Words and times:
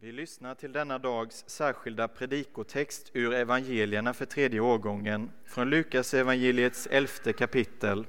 Vi 0.00 0.12
lyssnar 0.12 0.54
till 0.54 0.72
denna 0.72 0.98
dags 0.98 1.44
särskilda 1.46 2.08
predikotext 2.08 3.10
ur 3.12 3.34
evangelierna 3.34 4.14
för 4.14 4.24
tredje 4.24 4.60
årgången 4.60 5.30
från 5.46 5.70
Lukas 5.70 6.14
evangeliets 6.14 6.88
elfte 6.90 7.32
kapitel. 7.32 8.06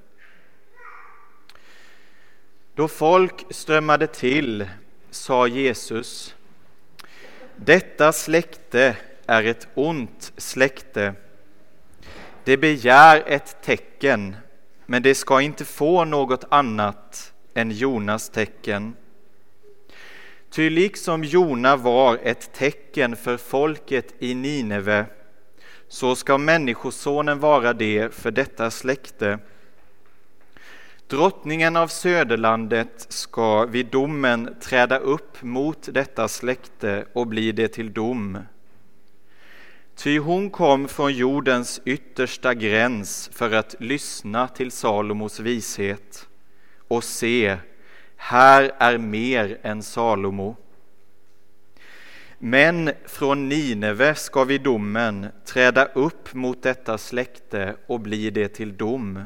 Då 2.75 2.87
folk 2.87 3.45
strömmade 3.49 4.07
till 4.07 4.69
sa 5.09 5.47
Jesus 5.47 6.35
Detta 7.55 8.13
släkte 8.13 8.97
är 9.25 9.43
ett 9.43 9.67
ont 9.73 10.33
släkte. 10.37 11.13
Det 12.43 12.57
begär 12.57 13.23
ett 13.27 13.57
tecken, 13.61 14.35
men 14.85 15.03
det 15.03 15.15
ska 15.15 15.41
inte 15.41 15.65
få 15.65 16.05
något 16.05 16.43
annat 16.49 17.33
än 17.53 17.71
Jonas 17.71 18.29
tecken. 18.29 18.95
Ty 20.57 20.69
liksom 20.69 21.23
Jona 21.23 21.75
var 21.75 22.19
ett 22.23 22.53
tecken 22.53 23.15
för 23.15 23.37
folket 23.37 24.13
i 24.19 24.33
Nineve, 24.33 25.05
så 25.87 26.15
ska 26.15 26.37
Människosonen 26.37 27.39
vara 27.39 27.73
det 27.73 28.13
för 28.13 28.31
detta 28.31 28.71
släkte. 28.71 29.39
Drottningen 31.07 31.75
av 31.75 31.87
söderlandet 31.87 33.05
ska 33.09 33.65
vid 33.65 33.85
domen 33.85 34.55
träda 34.61 34.97
upp 34.97 35.43
mot 35.43 35.89
detta 35.91 36.27
släkte 36.27 37.05
och 37.13 37.27
bli 37.27 37.51
det 37.51 37.67
till 37.67 37.93
dom. 37.93 38.39
Ty 39.95 40.19
hon 40.19 40.49
kom 40.49 40.87
från 40.87 41.13
jordens 41.13 41.81
yttersta 41.85 42.53
gräns 42.53 43.29
för 43.33 43.51
att 43.51 43.75
lyssna 43.79 44.47
till 44.47 44.71
Salomos 44.71 45.39
vishet 45.39 46.27
och 46.87 47.03
se, 47.03 47.57
här 48.17 48.71
är 48.77 48.97
mer 48.97 49.57
än 49.61 49.83
Salomo. 49.83 50.55
Men 52.39 52.91
från 53.05 53.49
Nineve 53.49 54.15
ska 54.15 54.43
vid 54.43 54.61
domen 54.61 55.27
träda 55.45 55.85
upp 55.85 56.33
mot 56.33 56.63
detta 56.63 56.97
släkte 56.97 57.75
och 57.87 57.99
bli 57.99 58.29
det 58.29 58.47
till 58.47 58.77
dom. 58.77 59.23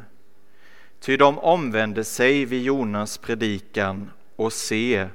Ty 0.99 1.17
de 1.17 1.39
omvände 1.39 2.03
sig 2.03 2.45
vid 2.45 2.63
Jonas 2.63 3.17
predikan 3.17 4.11
och 4.35 4.53
se, 4.53 5.07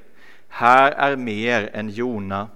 här 0.48 0.92
är 0.92 1.16
mer 1.16 1.70
än 1.72 1.91
Jona. 1.91 2.48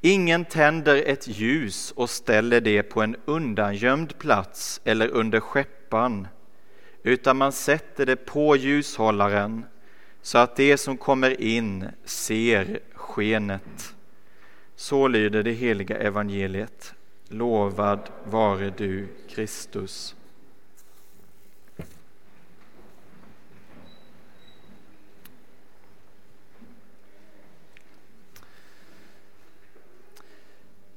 Ingen 0.00 0.44
tänder 0.44 1.02
ett 1.06 1.28
ljus 1.28 1.92
och 1.96 2.10
ställer 2.10 2.60
det 2.60 2.82
på 2.82 3.02
en 3.02 3.16
undangömd 3.24 4.18
plats 4.18 4.80
eller 4.84 5.08
under 5.08 5.40
skeppan 5.40 6.28
utan 7.08 7.36
man 7.36 7.52
sätter 7.52 8.06
det 8.06 8.16
på 8.16 8.56
ljushållaren 8.56 9.64
så 10.22 10.38
att 10.38 10.56
det 10.56 10.76
som 10.76 10.96
kommer 10.96 11.40
in 11.40 11.88
ser 12.04 12.80
skenet. 12.94 13.94
Så 14.76 15.08
lyder 15.08 15.42
det 15.42 15.52
heliga 15.52 15.98
evangeliet. 15.98 16.94
Lovad 17.28 18.10
vare 18.24 18.72
du, 18.76 19.08
Kristus. 19.28 20.14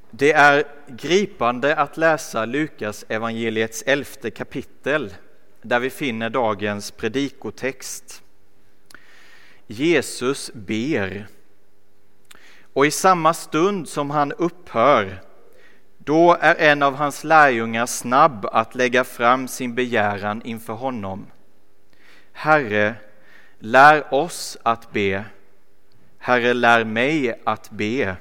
Det 0.10 0.32
är 0.32 0.64
gripande 0.88 1.76
att 1.76 1.98
läsa 1.98 2.46
Lukas 2.46 3.06
evangeliets 3.10 3.84
elfte 3.86 4.32
kapitel 4.32 5.14
där 5.62 5.80
vi 5.80 5.90
finner 5.90 6.30
dagens 6.30 6.92
predikotext. 6.92 8.24
Jesus 9.68 10.52
ber. 10.54 11.28
Och 12.74 12.86
i 12.86 12.92
samma 12.92 13.34
stund 13.34 13.90
som 13.90 14.10
han 14.10 14.32
upphör, 14.32 15.22
då 15.98 16.38
är 16.42 16.56
en 16.56 16.84
av 16.84 16.96
hans 16.96 17.24
lärjungar 17.24 17.86
snabb 17.86 18.46
att 18.46 18.76
lägga 18.76 19.04
fram 19.04 19.48
sin 19.48 19.76
begäran 19.76 20.42
inför 20.46 20.74
honom. 20.74 21.28
Herre, 22.32 22.96
lär 23.60 24.14
oss 24.14 24.58
att 24.64 24.92
be. 24.92 25.26
Herre, 26.18 26.54
lär 26.54 26.84
mig 26.84 27.42
att 27.44 27.72
be. 27.72 28.16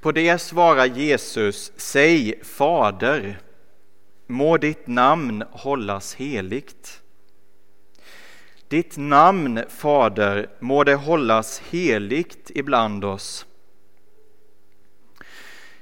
På 0.00 0.12
det 0.12 0.38
svarar 0.38 0.86
Jesus, 0.86 1.72
säg 1.76 2.44
Fader, 2.44 3.38
må 4.26 4.56
ditt 4.56 4.86
namn 4.86 5.44
hållas 5.50 6.14
heligt. 6.14 7.00
Ditt 8.68 8.96
namn, 8.96 9.64
Fader, 9.68 10.46
må 10.58 10.84
det 10.84 10.94
hållas 10.94 11.58
heligt 11.70 12.50
ibland 12.54 13.04
oss. 13.04 13.46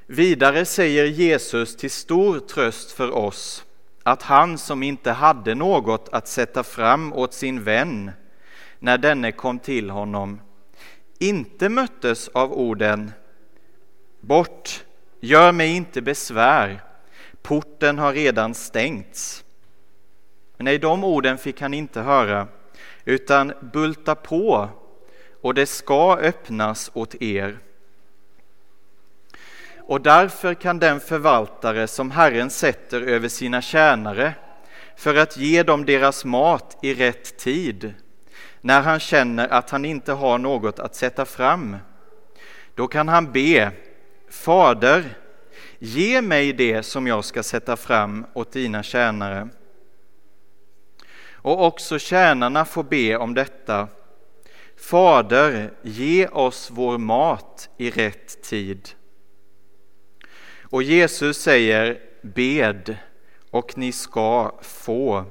Vidare 0.06 0.64
säger 0.64 1.04
Jesus 1.04 1.76
till 1.76 1.90
stor 1.90 2.40
tröst 2.40 2.92
för 2.92 3.10
oss 3.10 3.64
att 4.02 4.22
han 4.22 4.58
som 4.58 4.82
inte 4.82 5.10
hade 5.10 5.54
något 5.54 6.08
att 6.12 6.28
sätta 6.28 6.62
fram 6.62 7.12
åt 7.12 7.34
sin 7.34 7.64
vän 7.64 8.10
när 8.78 8.98
denne 8.98 9.32
kom 9.32 9.58
till 9.58 9.90
honom 9.90 10.40
inte 11.22 11.68
möttes 11.68 12.28
av 12.28 12.52
orden 12.52 13.12
Bort, 14.20 14.84
gör 15.20 15.52
mig 15.52 15.76
inte 15.76 16.02
besvär, 16.02 16.82
porten 17.42 17.98
har 17.98 18.12
redan 18.12 18.54
stängts. 18.54 19.44
Nej, 20.56 20.78
de 20.78 21.04
orden 21.04 21.38
fick 21.38 21.60
han 21.60 21.74
inte 21.74 22.00
höra, 22.00 22.48
utan 23.04 23.52
bulta 23.60 24.14
på 24.14 24.68
och 25.42 25.54
det 25.54 25.66
ska 25.66 26.16
öppnas 26.16 26.90
åt 26.94 27.22
er. 27.22 27.58
Och 29.78 30.00
därför 30.00 30.54
kan 30.54 30.78
den 30.78 31.00
förvaltare 31.00 31.86
som 31.86 32.10
Herren 32.10 32.50
sätter 32.50 33.00
över 33.00 33.28
sina 33.28 33.62
tjänare 33.62 34.34
för 34.96 35.14
att 35.14 35.36
ge 35.36 35.62
dem 35.62 35.84
deras 35.84 36.24
mat 36.24 36.78
i 36.82 36.94
rätt 36.94 37.38
tid, 37.38 37.94
när 38.60 38.80
han 38.80 39.00
känner 39.00 39.48
att 39.48 39.70
han 39.70 39.84
inte 39.84 40.12
har 40.12 40.38
något 40.38 40.78
att 40.78 40.94
sätta 40.94 41.24
fram, 41.24 41.76
då 42.74 42.86
kan 42.86 43.08
han 43.08 43.32
be 43.32 43.70
Fader, 44.30 45.04
ge 45.84 46.22
mig 46.22 46.52
det 46.52 46.82
som 46.82 47.06
jag 47.06 47.24
ska 47.24 47.42
sätta 47.42 47.76
fram 47.76 48.26
åt 48.32 48.52
dina 48.52 48.82
tjänare. 48.82 49.48
Och 51.32 51.66
också 51.66 51.98
tjänarna 51.98 52.64
får 52.64 52.82
be 52.82 53.16
om 53.16 53.34
detta. 53.34 53.88
Fader, 54.76 55.72
ge 55.82 56.26
oss 56.26 56.68
vår 56.72 56.98
mat 56.98 57.70
i 57.76 57.90
rätt 57.90 58.42
tid. 58.42 58.90
Och 60.62 60.82
Jesus 60.82 61.38
säger 61.38 62.00
bed 62.22 62.96
och 63.50 63.78
ni 63.78 63.92
ska 63.92 64.54
få. 64.60 65.24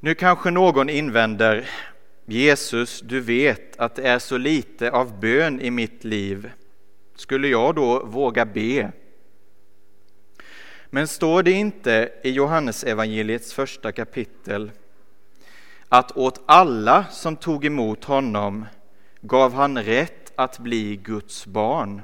Nu 0.00 0.14
kanske 0.14 0.50
någon 0.50 0.88
invänder 0.88 1.68
Jesus, 2.24 3.00
du 3.00 3.20
vet 3.20 3.76
att 3.76 3.94
det 3.94 4.08
är 4.08 4.18
så 4.18 4.38
lite 4.38 4.90
av 4.90 5.20
bön 5.20 5.60
i 5.60 5.70
mitt 5.70 6.04
liv. 6.04 6.50
Skulle 7.16 7.48
jag 7.48 7.74
då 7.74 8.04
våga 8.04 8.44
be? 8.44 8.92
Men 10.86 11.08
står 11.08 11.42
det 11.42 11.52
inte 11.52 12.12
i 12.22 12.30
Johannesevangeliets 12.30 13.52
första 13.52 13.92
kapitel 13.92 14.70
att 15.88 16.16
åt 16.16 16.42
alla 16.46 17.04
som 17.10 17.36
tog 17.36 17.64
emot 17.64 18.04
honom 18.04 18.64
gav 19.20 19.52
han 19.52 19.82
rätt 19.82 20.32
att 20.34 20.58
bli 20.58 20.96
Guds 20.96 21.46
barn? 21.46 22.02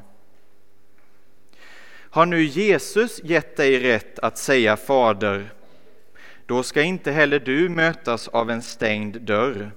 Har 1.92 2.26
nu 2.26 2.42
Jesus 2.42 3.20
gett 3.24 3.56
dig 3.56 3.78
rätt 3.78 4.18
att 4.18 4.38
säga 4.38 4.76
Fader, 4.76 5.52
då 6.46 6.62
ska 6.62 6.82
inte 6.82 7.12
heller 7.12 7.38
du 7.38 7.68
mötas 7.68 8.28
av 8.28 8.50
en 8.50 8.62
stängd 8.62 9.20
dörr. 9.20 9.70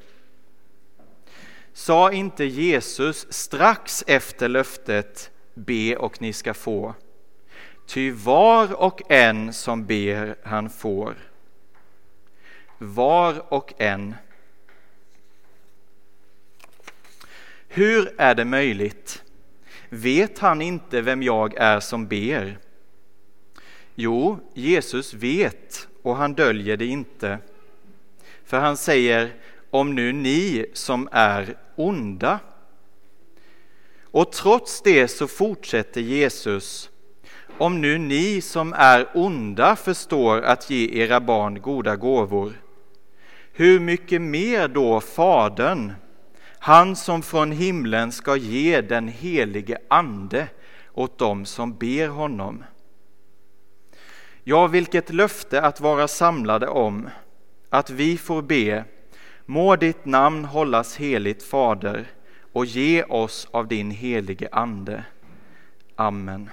Sa 1.73 2.11
inte 2.11 2.45
Jesus 2.45 3.33
strax 3.33 4.03
efter 4.07 4.49
löftet 4.49 5.31
be 5.55 5.95
och 5.95 6.21
ni 6.21 6.33
ska 6.33 6.53
få? 6.53 6.93
Ty 7.85 8.11
var 8.11 8.81
och 8.81 9.11
en 9.11 9.53
som 9.53 9.85
ber 9.85 10.35
han 10.43 10.69
får. 10.69 11.15
Var 12.77 13.53
och 13.53 13.73
en. 13.77 14.15
Hur 17.67 18.13
är 18.17 18.35
det 18.35 18.45
möjligt? 18.45 19.23
Vet 19.89 20.39
han 20.39 20.61
inte 20.61 21.01
vem 21.01 21.23
jag 21.23 21.53
är 21.55 21.79
som 21.79 22.07
ber? 22.07 22.57
Jo, 23.95 24.39
Jesus 24.53 25.13
vet 25.13 25.87
och 26.01 26.15
han 26.15 26.33
döljer 26.33 26.77
det 26.77 26.85
inte. 26.85 27.39
För 28.45 28.59
han 28.59 28.77
säger, 28.77 29.33
om 29.69 29.95
nu 29.95 30.13
ni 30.13 30.65
som 30.73 31.09
är 31.11 31.57
onda. 31.75 32.39
Och 34.15 34.31
trots 34.31 34.81
det 34.81 35.07
så 35.07 35.27
fortsätter 35.27 36.01
Jesus. 36.01 36.89
Om 37.57 37.81
nu 37.81 37.97
ni 37.97 38.41
som 38.41 38.73
är 38.73 39.07
onda 39.13 39.75
förstår 39.75 40.41
att 40.41 40.69
ge 40.69 41.03
era 41.03 41.19
barn 41.19 41.61
goda 41.61 41.95
gåvor, 41.95 42.61
hur 43.53 43.79
mycket 43.79 44.21
mer 44.21 44.67
då 44.67 45.01
Fadern, 45.01 45.93
han 46.59 46.95
som 46.95 47.21
från 47.21 47.51
himlen 47.51 48.11
ska 48.11 48.35
ge 48.35 48.81
den 48.81 49.07
helige 49.07 49.77
Ande 49.87 50.47
åt 50.93 51.17
dem 51.17 51.45
som 51.45 51.77
ber 51.77 52.07
honom. 52.07 52.63
Ja, 54.43 54.67
vilket 54.67 55.13
löfte 55.13 55.61
att 55.61 55.81
vara 55.81 56.07
samlade 56.07 56.67
om, 56.67 57.09
att 57.69 57.89
vi 57.89 58.17
får 58.17 58.41
be, 58.41 58.83
må 59.45 59.75
ditt 59.75 60.05
namn 60.05 60.45
hållas 60.45 60.97
heligt, 60.97 61.43
Fader, 61.43 62.05
och 62.55 62.65
ge 62.65 63.03
oss 63.03 63.47
av 63.51 63.67
din 63.67 63.91
helige 63.91 64.49
Ande. 64.51 65.03
Amen. 65.95 66.49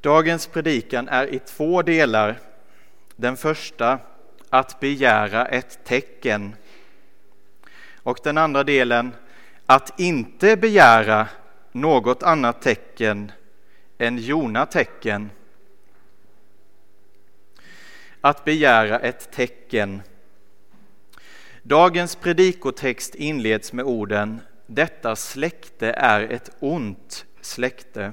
Dagens 0.00 0.46
predikan 0.46 1.08
är 1.08 1.26
i 1.26 1.38
två 1.38 1.82
delar. 1.82 2.40
Den 3.16 3.36
första, 3.36 3.98
att 4.50 4.80
begära 4.80 5.46
ett 5.46 5.84
tecken. 5.84 6.56
Och 8.02 8.18
den 8.24 8.38
andra 8.38 8.64
delen, 8.64 9.12
att 9.66 10.00
inte 10.00 10.56
begära 10.56 11.28
något 11.72 12.22
annat 12.22 12.62
tecken 12.62 13.32
än 13.98 14.18
Jona-tecken. 14.18 15.30
Att 18.20 18.44
begära 18.44 18.98
ett 18.98 19.32
tecken. 19.32 20.02
Dagens 21.62 22.16
predikotext 22.16 23.14
inleds 23.14 23.72
med 23.72 23.84
orden 23.84 24.40
Detta 24.66 25.16
släkte 25.16 25.90
är 25.90 26.20
ett 26.20 26.50
ont 26.60 27.26
släkte. 27.40 28.12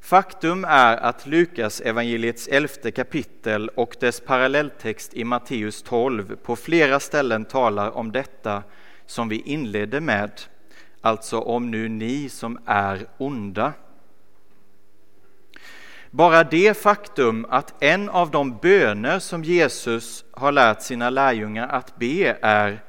Faktum 0.00 0.64
är 0.64 0.96
att 0.96 1.26
Lukas 1.26 1.80
evangeliets 1.80 2.48
elfte 2.48 2.90
kapitel 2.90 3.68
och 3.68 3.96
dess 4.00 4.20
parallelltext 4.20 5.14
i 5.14 5.24
Matteus 5.24 5.82
12 5.82 6.36
på 6.36 6.56
flera 6.56 7.00
ställen 7.00 7.44
talar 7.44 7.90
om 7.90 8.12
detta 8.12 8.62
som 9.06 9.28
vi 9.28 9.40
inledde 9.40 10.00
med, 10.00 10.30
alltså 11.00 11.40
om 11.40 11.70
nu 11.70 11.88
ni 11.88 12.28
som 12.28 12.58
är 12.66 13.06
onda. 13.18 13.72
Bara 16.14 16.44
det 16.44 16.76
faktum 16.76 17.46
att 17.48 17.82
en 17.82 18.08
av 18.08 18.30
de 18.30 18.56
böner 18.56 19.18
som 19.18 19.44
Jesus 19.44 20.24
har 20.30 20.52
lärt 20.52 20.82
sina 20.82 21.10
lärjungar 21.10 21.68
att 21.68 21.96
be 21.96 22.38
är 22.42 22.82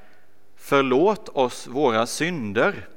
Förlåt 0.55 1.29
oss 1.29 1.67
våra 1.67 2.05
synder 2.05 2.87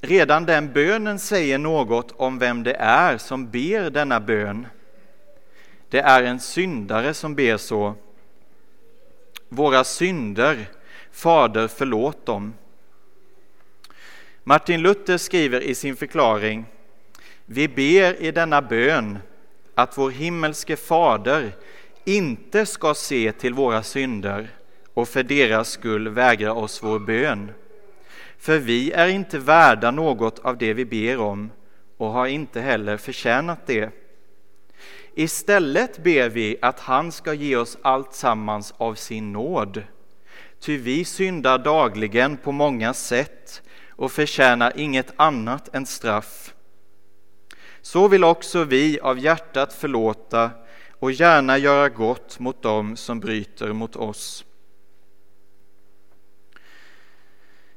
Redan 0.00 0.44
den 0.44 0.72
bönen 0.72 1.18
säger 1.18 1.58
något 1.58 2.12
om 2.16 2.38
vem 2.38 2.62
det 2.62 2.74
är 2.78 3.18
som 3.18 3.50
ber 3.50 3.90
denna 3.90 4.20
bön. 4.20 4.66
Det 5.88 6.00
är 6.00 6.22
en 6.22 6.40
syndare 6.40 7.14
som 7.14 7.34
ber 7.34 7.56
så. 7.56 7.94
Våra 9.48 9.84
synder, 9.84 10.66
Fader 11.12 11.68
förlåt 11.68 12.26
dem. 12.26 12.54
Martin 14.42 14.82
Luther 14.82 15.16
skriver 15.16 15.60
i 15.60 15.74
sin 15.74 15.96
förklaring 15.96 16.66
vi 17.46 17.68
ber 17.68 18.22
i 18.22 18.30
denna 18.30 18.62
bön 18.62 19.18
att 19.74 19.98
vår 19.98 20.10
himmelske 20.10 20.76
Fader 20.76 21.52
inte 22.04 22.66
ska 22.66 22.94
se 22.94 23.32
till 23.32 23.54
våra 23.54 23.82
synder 23.82 24.48
och 24.94 25.08
för 25.08 25.22
deras 25.22 25.70
skull 25.70 26.08
vägra 26.08 26.52
oss 26.52 26.82
vår 26.82 26.98
bön 26.98 27.50
för 28.44 28.58
vi 28.58 28.92
är 28.92 29.08
inte 29.08 29.38
värda 29.38 29.90
något 29.90 30.38
av 30.38 30.58
det 30.58 30.74
vi 30.74 30.84
ber 30.84 31.18
om 31.18 31.50
och 31.96 32.10
har 32.10 32.26
inte 32.26 32.60
heller 32.60 32.96
förtjänat 32.96 33.66
det. 33.66 33.90
Istället 35.14 36.02
ber 36.02 36.28
vi 36.28 36.56
att 36.62 36.80
han 36.80 37.12
ska 37.12 37.34
ge 37.34 37.56
oss 37.56 37.78
allt 37.82 38.14
sammans 38.14 38.74
av 38.76 38.94
sin 38.94 39.32
nåd. 39.32 39.82
Ty 40.60 40.78
vi 40.78 41.04
syndar 41.04 41.58
dagligen 41.58 42.36
på 42.36 42.52
många 42.52 42.94
sätt 42.94 43.62
och 43.88 44.12
förtjänar 44.12 44.72
inget 44.76 45.12
annat 45.16 45.74
än 45.74 45.86
straff. 45.86 46.54
Så 47.84 48.08
vill 48.08 48.24
också 48.24 48.64
vi 48.64 49.00
av 49.00 49.18
hjärtat 49.18 49.72
förlåta 49.72 50.50
och 50.90 51.12
gärna 51.12 51.58
göra 51.58 51.88
gott 51.88 52.38
mot 52.38 52.62
dem 52.62 52.96
som 52.96 53.20
bryter 53.20 53.72
mot 53.72 53.96
oss. 53.96 54.44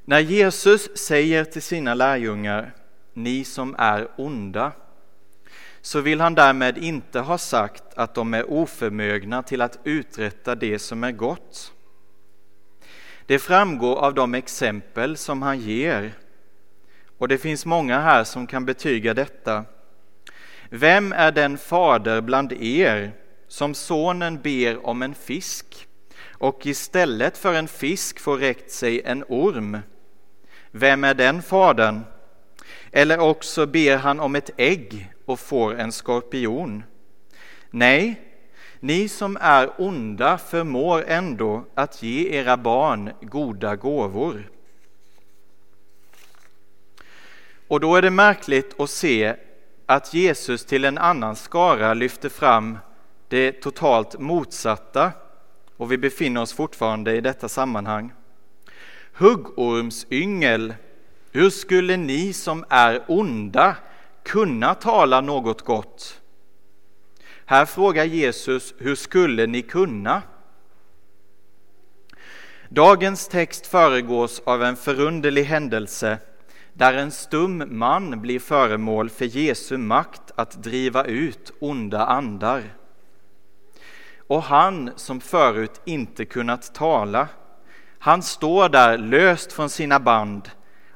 När 0.05 0.19
Jesus 0.19 0.97
säger 0.97 1.43
till 1.43 1.61
sina 1.61 1.93
lärjungar, 1.93 2.75
ni 3.13 3.43
som 3.43 3.75
är 3.77 4.07
onda, 4.17 4.71
så 5.81 6.01
vill 6.01 6.21
han 6.21 6.35
därmed 6.35 6.77
inte 6.77 7.19
ha 7.19 7.37
sagt 7.37 7.83
att 7.95 8.15
de 8.15 8.33
är 8.33 8.51
oförmögna 8.51 9.43
till 9.43 9.61
att 9.61 9.79
uträtta 9.83 10.55
det 10.55 10.79
som 10.79 11.03
är 11.03 11.11
gott. 11.11 11.73
Det 13.25 13.39
framgår 13.39 13.95
av 13.95 14.13
de 14.13 14.33
exempel 14.33 15.17
som 15.17 15.41
han 15.41 15.59
ger, 15.59 16.13
och 17.17 17.27
det 17.27 17.37
finns 17.37 17.65
många 17.65 17.99
här 17.99 18.23
som 18.23 18.47
kan 18.47 18.65
betyga 18.65 19.13
detta. 19.13 19.65
Vem 20.69 21.13
är 21.13 21.31
den 21.31 21.57
fader 21.57 22.21
bland 22.21 22.53
er 22.53 23.11
som 23.47 23.73
sonen 23.73 24.41
ber 24.41 24.85
om 24.85 25.01
en 25.01 25.15
fisk 25.15 25.87
och 26.39 26.65
istället 26.65 27.37
för 27.37 27.53
en 27.53 27.67
fisk 27.67 28.19
får 28.19 28.37
räckt 28.37 28.71
sig 28.71 29.01
en 29.05 29.23
orm? 29.27 29.77
Vem 30.71 31.03
är 31.03 31.13
den 31.13 31.41
fadern? 31.41 32.01
Eller 32.91 33.19
också 33.19 33.65
ber 33.65 33.97
han 33.97 34.19
om 34.19 34.35
ett 34.35 34.49
ägg 34.57 35.13
och 35.25 35.39
får 35.39 35.79
en 35.79 35.91
skorpion. 35.91 36.83
Nej, 37.69 38.21
ni 38.79 39.09
som 39.09 39.37
är 39.41 39.81
onda 39.81 40.37
förmår 40.37 41.03
ändå 41.07 41.65
att 41.75 42.03
ge 42.03 42.29
era 42.29 42.57
barn 42.57 43.11
goda 43.21 43.75
gåvor. 43.75 44.49
Och 47.67 47.79
då 47.79 47.95
är 47.95 48.01
det 48.01 48.11
märkligt 48.11 48.79
att 48.79 48.89
se 48.89 49.35
att 49.89 50.13
Jesus 50.13 50.65
till 50.65 50.85
en 50.85 50.97
annan 50.97 51.35
skara 51.35 51.93
lyfter 51.93 52.29
fram 52.29 52.77
det 53.27 53.51
totalt 53.51 54.19
motsatta 54.19 55.11
och 55.77 55.91
vi 55.91 55.97
befinner 55.97 56.41
oss 56.41 56.53
fortfarande 56.53 57.15
i 57.15 57.21
detta 57.21 57.49
sammanhang. 57.49 58.13
Huggormsyngel, 59.13 60.73
hur 61.31 61.49
skulle 61.49 61.97
ni 61.97 62.33
som 62.33 62.65
är 62.69 63.03
onda 63.07 63.75
kunna 64.23 64.75
tala 64.75 65.21
något 65.21 65.61
gott? 65.61 66.21
Här 67.45 67.65
frågar 67.65 68.05
Jesus, 68.05 68.73
hur 68.77 68.95
skulle 68.95 69.47
ni 69.47 69.61
kunna? 69.61 70.21
Dagens 72.69 73.27
text 73.27 73.67
föregås 73.67 74.41
av 74.45 74.63
en 74.63 74.75
förunderlig 74.75 75.43
händelse 75.43 76.17
där 76.77 76.93
en 76.93 77.11
stum 77.11 77.63
man 77.67 78.21
blir 78.21 78.39
föremål 78.39 79.09
för 79.09 79.25
Jesu 79.25 79.77
makt 79.77 80.31
att 80.35 80.63
driva 80.63 81.03
ut 81.03 81.51
onda 81.59 82.05
andar. 82.05 82.63
Och 84.27 84.43
han 84.43 84.91
som 84.95 85.21
förut 85.21 85.81
inte 85.85 86.25
kunnat 86.25 86.75
tala 86.75 87.27
han 87.99 88.23
står 88.23 88.69
där 88.69 88.97
löst 88.97 89.53
från 89.53 89.69
sina 89.69 89.99
band 89.99 90.49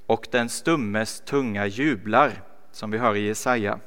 och 0.05 0.27
den 0.31 0.49
stummes 0.49 1.21
tunga 1.21 1.67
jublar, 1.67 2.31
som 2.71 2.91
vi 2.91 2.97
hör 2.97 3.15
i 3.15 3.27
Jesaja. 3.27 3.79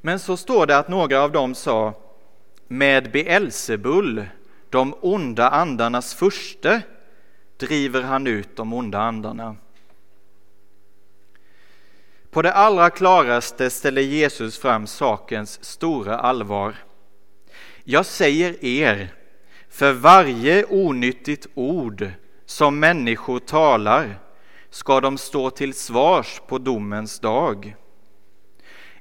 Men 0.00 0.18
så 0.18 0.36
står 0.36 0.66
det 0.66 0.78
att 0.78 0.88
några 0.88 1.22
av 1.22 1.32
dem 1.32 1.54
sa 1.54 1.94
med 2.68 3.12
Beelzebul, 3.12 4.26
de 4.70 4.94
onda 5.00 5.48
andarnas 5.48 6.14
furste, 6.14 6.82
driver 7.56 8.02
han 8.02 8.26
ut 8.26 8.56
de 8.56 8.72
onda 8.72 8.98
andarna. 8.98 9.56
På 12.30 12.42
det 12.42 12.52
allra 12.52 12.90
klaraste 12.90 13.70
ställer 13.70 14.02
Jesus 14.02 14.58
fram 14.58 14.86
sakens 14.86 15.64
stora 15.64 16.18
allvar. 16.18 16.76
Jag 17.84 18.06
säger 18.06 18.64
er, 18.64 19.14
för 19.68 19.92
varje 19.92 20.64
onyttigt 20.64 21.46
ord 21.54 22.10
som 22.46 22.80
människor 22.80 23.38
talar 23.38 24.18
ska 24.70 25.00
de 25.00 25.18
stå 25.18 25.50
till 25.50 25.74
svars 25.74 26.40
på 26.46 26.58
domens 26.58 27.20
dag. 27.20 27.76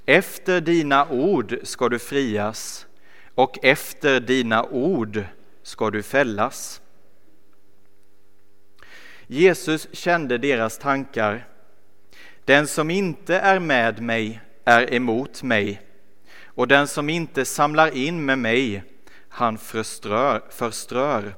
Efter 0.06 0.62
dina 0.62 1.10
ord 1.10 1.60
ska 1.64 1.90
du 1.90 2.00
frias 2.00 2.88
och 3.36 3.66
efter 3.66 4.20
dina 4.20 4.64
ord 4.64 5.24
ska 5.64 5.90
du 5.90 6.04
fällas. 6.04 6.82
Jesus 9.28 9.88
kände 9.92 10.38
deras 10.38 10.78
tankar. 10.78 11.48
Den 12.50 12.68
som 12.68 12.90
inte 12.90 13.36
är 13.36 13.60
med 13.60 14.02
mig 14.02 14.42
är 14.66 14.94
emot 14.94 15.44
mig 15.44 15.82
och 16.46 16.68
den 16.68 16.88
som 16.88 17.10
inte 17.10 17.46
samlar 17.46 17.98
in 17.98 18.26
med 18.26 18.40
mig 18.40 18.84
han 19.30 19.58
förströr, 19.58 20.42
förströr. 20.50 21.36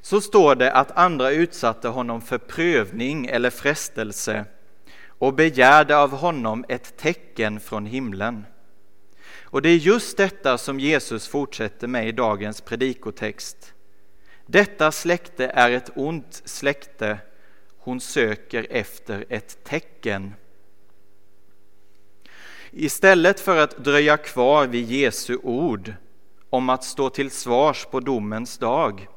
Så 0.00 0.20
står 0.20 0.54
det 0.54 0.72
att 0.72 0.90
andra 0.90 1.30
utsatte 1.30 1.88
honom 1.88 2.20
för 2.20 2.38
prövning 2.38 3.26
eller 3.26 3.50
frestelse 3.50 4.44
och 5.06 5.34
begärde 5.34 5.96
av 5.96 6.10
honom 6.10 6.64
ett 6.68 6.96
tecken 6.96 7.60
från 7.60 7.86
himlen. 7.86 8.44
Och 9.42 9.62
det 9.62 9.68
är 9.68 9.76
just 9.76 10.16
detta 10.16 10.58
som 10.58 10.80
Jesus 10.80 11.28
fortsätter 11.28 11.86
med 11.86 12.08
i 12.08 12.12
dagens 12.12 12.60
predikotext. 12.60 13.74
Detta 14.46 14.92
släkte 14.92 15.46
är 15.46 15.70
ett 15.70 15.90
ont 15.94 16.42
släkte, 16.44 17.18
hon 17.78 18.00
söker 18.00 18.66
efter 18.70 19.24
ett 19.28 19.64
tecken. 19.64 20.34
Istället 22.70 23.40
för 23.40 23.56
att 23.56 23.84
dröja 23.84 24.16
kvar 24.16 24.66
vid 24.66 24.90
Jesu 24.90 25.36
ord 25.42 25.94
om 26.50 26.68
att 26.68 26.84
stå 26.84 27.10
till 27.10 27.30
svars 27.30 27.86
på 27.90 28.00
domens 28.00 28.58
dag 28.58 29.08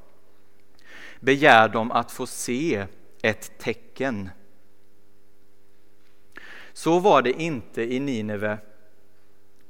begär 1.20 1.70
de 1.70 1.92
att 1.92 2.12
få 2.12 2.28
se 2.28 2.86
ett 3.22 3.60
tecken. 3.60 4.30
Så 6.74 7.00
var 7.00 7.22
det 7.22 7.42
inte 7.42 7.94
i 7.94 8.00
Nineve. 8.00 8.58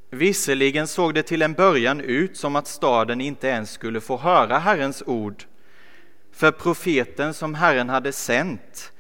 Visserligen 0.10 0.88
såg 0.88 1.14
det 1.14 1.24
till 1.24 1.42
en 1.42 1.54
början 1.54 2.02
ut 2.02 2.38
som 2.38 2.56
att 2.56 2.68
staden 2.68 3.22
inte 3.22 3.48
ens 3.48 3.72
skulle 3.72 4.02
få 4.02 4.18
höra 4.18 4.58
Herrens 4.58 5.04
ord, 5.06 5.44
för 6.32 6.52
profeten 6.52 7.34
som 7.34 7.56
Herren 7.56 7.90
hade 7.90 8.12
sänt, 8.12 8.92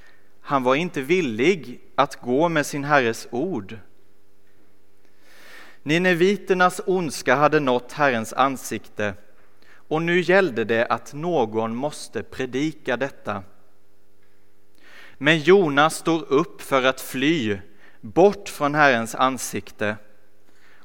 han 0.41 0.63
var 0.63 0.75
inte 0.75 1.01
villig 1.01 1.81
att 1.95 2.21
gå 2.21 2.49
med 2.49 2.65
sin 2.65 2.83
Herres 2.83 3.27
ord. 3.31 3.77
Nineviternas 5.83 6.81
ondska 6.85 7.35
hade 7.35 7.59
nått 7.59 7.91
Herrens 7.91 8.33
ansikte 8.33 9.13
och 9.73 10.01
nu 10.01 10.21
gällde 10.21 10.63
det 10.63 10.85
att 10.85 11.13
någon 11.13 11.75
måste 11.75 12.23
predika 12.23 12.97
detta. 12.97 13.43
Men 15.17 15.39
Jonas 15.39 15.95
står 15.95 16.33
upp 16.33 16.61
för 16.61 16.83
att 16.83 17.01
fly 17.01 17.57
bort 18.01 18.49
från 18.49 18.75
Herrens 18.75 19.15
ansikte 19.15 19.95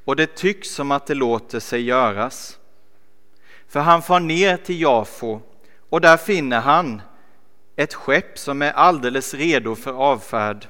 och 0.05 0.17
det 0.17 0.37
tycks 0.37 0.71
som 0.71 0.91
att 0.91 1.07
det 1.07 1.15
låter 1.15 1.61
sig 1.61 1.83
göras. 1.83 2.59
För 3.69 3.81
han 3.81 4.03
far 4.03 4.21
ner 4.21 4.57
till 4.57 4.81
Jafo 4.81 5.41
och 5.89 6.01
där 6.01 6.17
finner 6.17 6.61
han 6.61 7.03
ett 7.77 7.95
skepp 7.95 8.39
som 8.39 8.63
är 8.63 8.73
alldeles 8.73 9.35
redo 9.35 9.75
för 9.75 9.93
avfärd. 9.93 10.69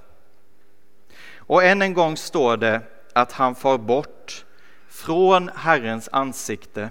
Och 1.36 1.64
än 1.64 1.82
en 1.82 1.94
gång 1.94 2.16
står 2.16 2.56
det 2.56 2.82
att 3.12 3.32
han 3.32 3.54
far 3.54 3.78
bort 3.78 4.44
från 4.88 5.50
Herrens 5.54 6.08
ansikte. 6.12 6.90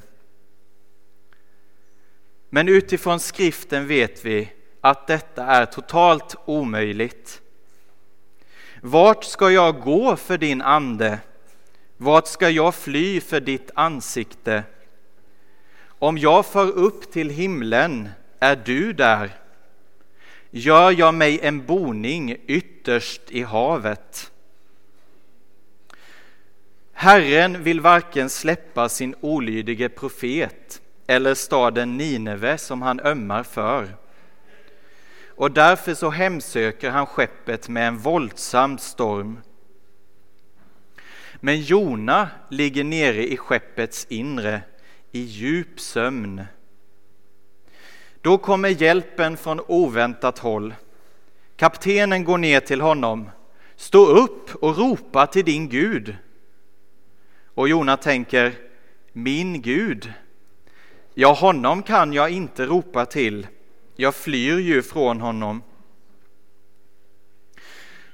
Men 2.49 2.67
utifrån 2.67 3.19
skriften 3.19 3.87
vet 3.87 4.25
vi 4.25 4.51
att 4.81 5.07
detta 5.07 5.45
är 5.45 5.65
totalt 5.65 6.35
omöjligt. 6.45 7.41
Vart 8.81 9.23
ska 9.23 9.51
jag 9.51 9.81
gå 9.81 10.15
för 10.15 10.37
din 10.37 10.61
ande? 10.61 11.19
Vart 11.97 12.27
ska 12.27 12.49
jag 12.49 12.75
fly 12.75 13.21
för 13.21 13.39
ditt 13.39 13.71
ansikte? 13.75 14.63
Om 16.05 16.17
jag 16.17 16.45
far 16.45 16.67
upp 16.71 17.11
till 17.11 17.29
himlen, 17.29 18.09
är 18.39 18.55
du 18.55 18.93
där? 18.93 19.29
Gör 20.49 20.91
jag 20.91 21.13
mig 21.13 21.39
en 21.41 21.65
boning 21.65 22.37
ytterst 22.47 23.21
i 23.27 23.41
havet? 23.43 24.31
Herren 26.93 27.63
vill 27.63 27.81
varken 27.81 28.29
släppa 28.29 28.89
sin 28.89 29.15
olydige 29.21 29.89
profet 29.89 30.81
eller 31.07 31.33
staden 31.33 31.97
Nineve 31.97 32.57
som 32.57 32.81
han 32.81 32.99
ömmar 32.99 33.43
för. 33.43 33.95
Och 35.27 35.51
därför 35.51 35.93
så 35.93 36.09
hemsöker 36.09 36.89
han 36.89 37.05
skeppet 37.05 37.69
med 37.69 37.87
en 37.87 37.97
våldsam 37.97 38.77
storm. 38.77 39.39
Men 41.35 41.61
Jona 41.61 42.29
ligger 42.49 42.83
nere 42.83 43.27
i 43.27 43.37
skeppets 43.37 44.05
inre 44.09 44.61
i 45.15 45.19
djup 45.19 45.79
sömn. 45.79 46.45
Då 48.21 48.37
kommer 48.37 48.69
hjälpen 48.69 49.37
från 49.37 49.59
oväntat 49.67 50.39
håll. 50.39 50.73
Kaptenen 51.55 52.23
går 52.23 52.37
ner 52.37 52.59
till 52.59 52.81
honom. 52.81 53.29
Stå 53.75 54.05
upp 54.05 54.55
och 54.55 54.77
ropa 54.77 55.27
till 55.27 55.45
din 55.45 55.69
Gud. 55.69 56.15
Och 57.45 57.69
Jona 57.69 57.97
tänker, 57.97 58.53
min 59.13 59.61
Gud, 59.61 60.13
ja 61.13 61.33
honom 61.33 61.83
kan 61.83 62.13
jag 62.13 62.29
inte 62.29 62.65
ropa 62.65 63.05
till, 63.05 63.47
jag 63.95 64.15
flyr 64.15 64.59
ju 64.59 64.81
från 64.81 65.21
honom. 65.21 65.63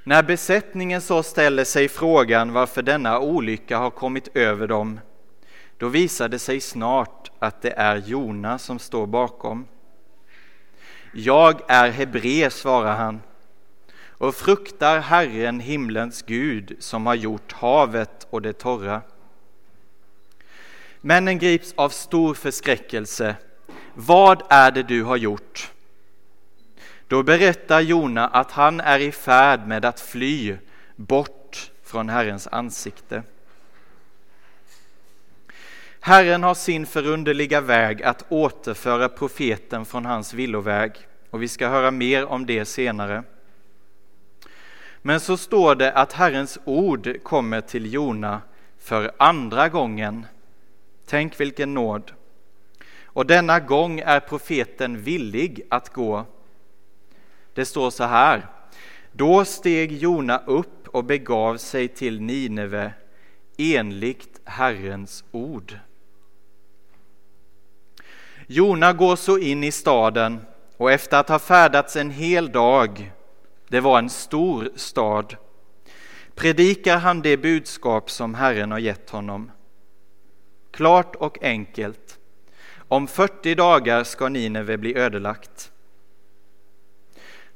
När 0.04 0.22
besättningen 0.22 1.00
så 1.00 1.22
ställer 1.22 1.64
sig 1.64 1.88
frågan 1.88 2.52
varför 2.52 2.82
denna 2.82 3.20
olycka 3.20 3.78
har 3.78 3.90
kommit 3.90 4.36
över 4.36 4.66
dem, 4.66 5.00
då 5.78 5.88
visar 5.88 6.28
det 6.28 6.38
sig 6.38 6.60
snart 6.60 7.30
att 7.38 7.62
det 7.62 7.70
är 7.70 7.96
Jona 7.96 8.58
som 8.58 8.78
står 8.78 9.06
bakom. 9.06 9.66
Jag 11.12 11.60
är 11.68 11.90
hebré, 11.90 12.50
svarar 12.50 12.96
han, 12.96 13.22
och 14.22 14.34
fruktar 14.34 14.98
Herren, 14.98 15.60
himlens 15.60 16.22
Gud, 16.22 16.76
som 16.78 17.06
har 17.06 17.14
gjort 17.14 17.52
havet 17.52 18.26
och 18.30 18.42
det 18.42 18.52
torra. 18.52 19.02
Männen 21.00 21.38
grips 21.38 21.74
av 21.76 21.88
stor 21.88 22.34
förskräckelse. 22.34 23.36
Vad 23.94 24.42
är 24.48 24.70
det 24.70 24.82
du 24.82 25.02
har 25.02 25.16
gjort? 25.16 25.70
Då 27.08 27.22
berättar 27.22 27.80
Jona 27.80 28.28
att 28.28 28.50
han 28.50 28.80
är 28.80 28.98
i 28.98 29.12
färd 29.12 29.66
med 29.66 29.84
att 29.84 30.00
fly 30.00 30.56
bort 30.96 31.70
från 31.84 32.08
Herrens 32.08 32.48
ansikte. 32.52 33.22
Herren 36.04 36.42
har 36.42 36.54
sin 36.54 36.86
förunderliga 36.86 37.60
väg 37.60 38.02
att 38.02 38.24
återföra 38.28 39.08
profeten 39.08 39.84
från 39.84 40.06
hans 40.06 40.34
villoväg 40.34 40.92
och 41.30 41.42
vi 41.42 41.48
ska 41.48 41.68
höra 41.68 41.90
mer 41.90 42.24
om 42.24 42.46
det 42.46 42.64
senare. 42.64 43.24
Men 45.02 45.20
så 45.20 45.36
står 45.36 45.74
det 45.74 45.92
att 45.92 46.12
Herrens 46.12 46.58
ord 46.64 47.22
kommer 47.22 47.60
till 47.60 47.92
Jona 47.92 48.40
för 48.78 49.12
andra 49.16 49.68
gången 49.68 50.26
Tänk 51.06 51.40
vilken 51.40 51.74
nåd! 51.74 52.12
Och 53.04 53.26
denna 53.26 53.60
gång 53.60 54.00
är 54.00 54.20
profeten 54.20 55.02
villig 55.02 55.62
att 55.68 55.92
gå. 55.92 56.24
Det 57.54 57.64
står 57.64 57.90
så 57.90 58.04
här. 58.04 58.46
Då 59.12 59.44
steg 59.44 59.92
Jona 59.92 60.38
upp 60.38 60.88
och 60.88 61.04
begav 61.04 61.56
sig 61.56 61.88
till 61.88 62.20
Nineve 62.20 62.92
enligt 63.56 64.40
Herrens 64.44 65.24
ord. 65.30 65.78
Jona 68.52 68.92
går 68.92 69.16
så 69.16 69.38
in 69.38 69.64
i 69.64 69.72
staden 69.72 70.40
och 70.76 70.92
efter 70.92 71.16
att 71.16 71.28
ha 71.28 71.38
färdats 71.38 71.96
en 71.96 72.10
hel 72.10 72.52
dag, 72.52 73.12
det 73.68 73.80
var 73.80 73.98
en 73.98 74.10
stor 74.10 74.70
stad, 74.76 75.36
predikar 76.34 76.96
han 76.96 77.22
det 77.22 77.36
budskap 77.36 78.10
som 78.10 78.34
Herren 78.34 78.70
har 78.70 78.78
gett 78.78 79.10
honom. 79.10 79.50
Klart 80.70 81.16
och 81.16 81.42
enkelt. 81.42 82.18
Om 82.76 83.06
40 83.06 83.54
dagar 83.54 84.04
ska 84.04 84.28
Nineve 84.28 84.78
bli 84.78 84.96
ödelagt. 84.96 85.72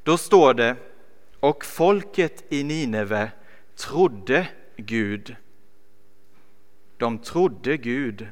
Då 0.03 0.19
står 0.19 0.55
det, 0.55 0.77
och 1.41 1.65
folket 1.65 2.45
i 2.49 2.63
Nineve 2.63 3.31
trodde 3.75 4.49
Gud. 4.77 5.37
De 6.97 7.19
trodde 7.19 7.77
Gud. 7.77 8.29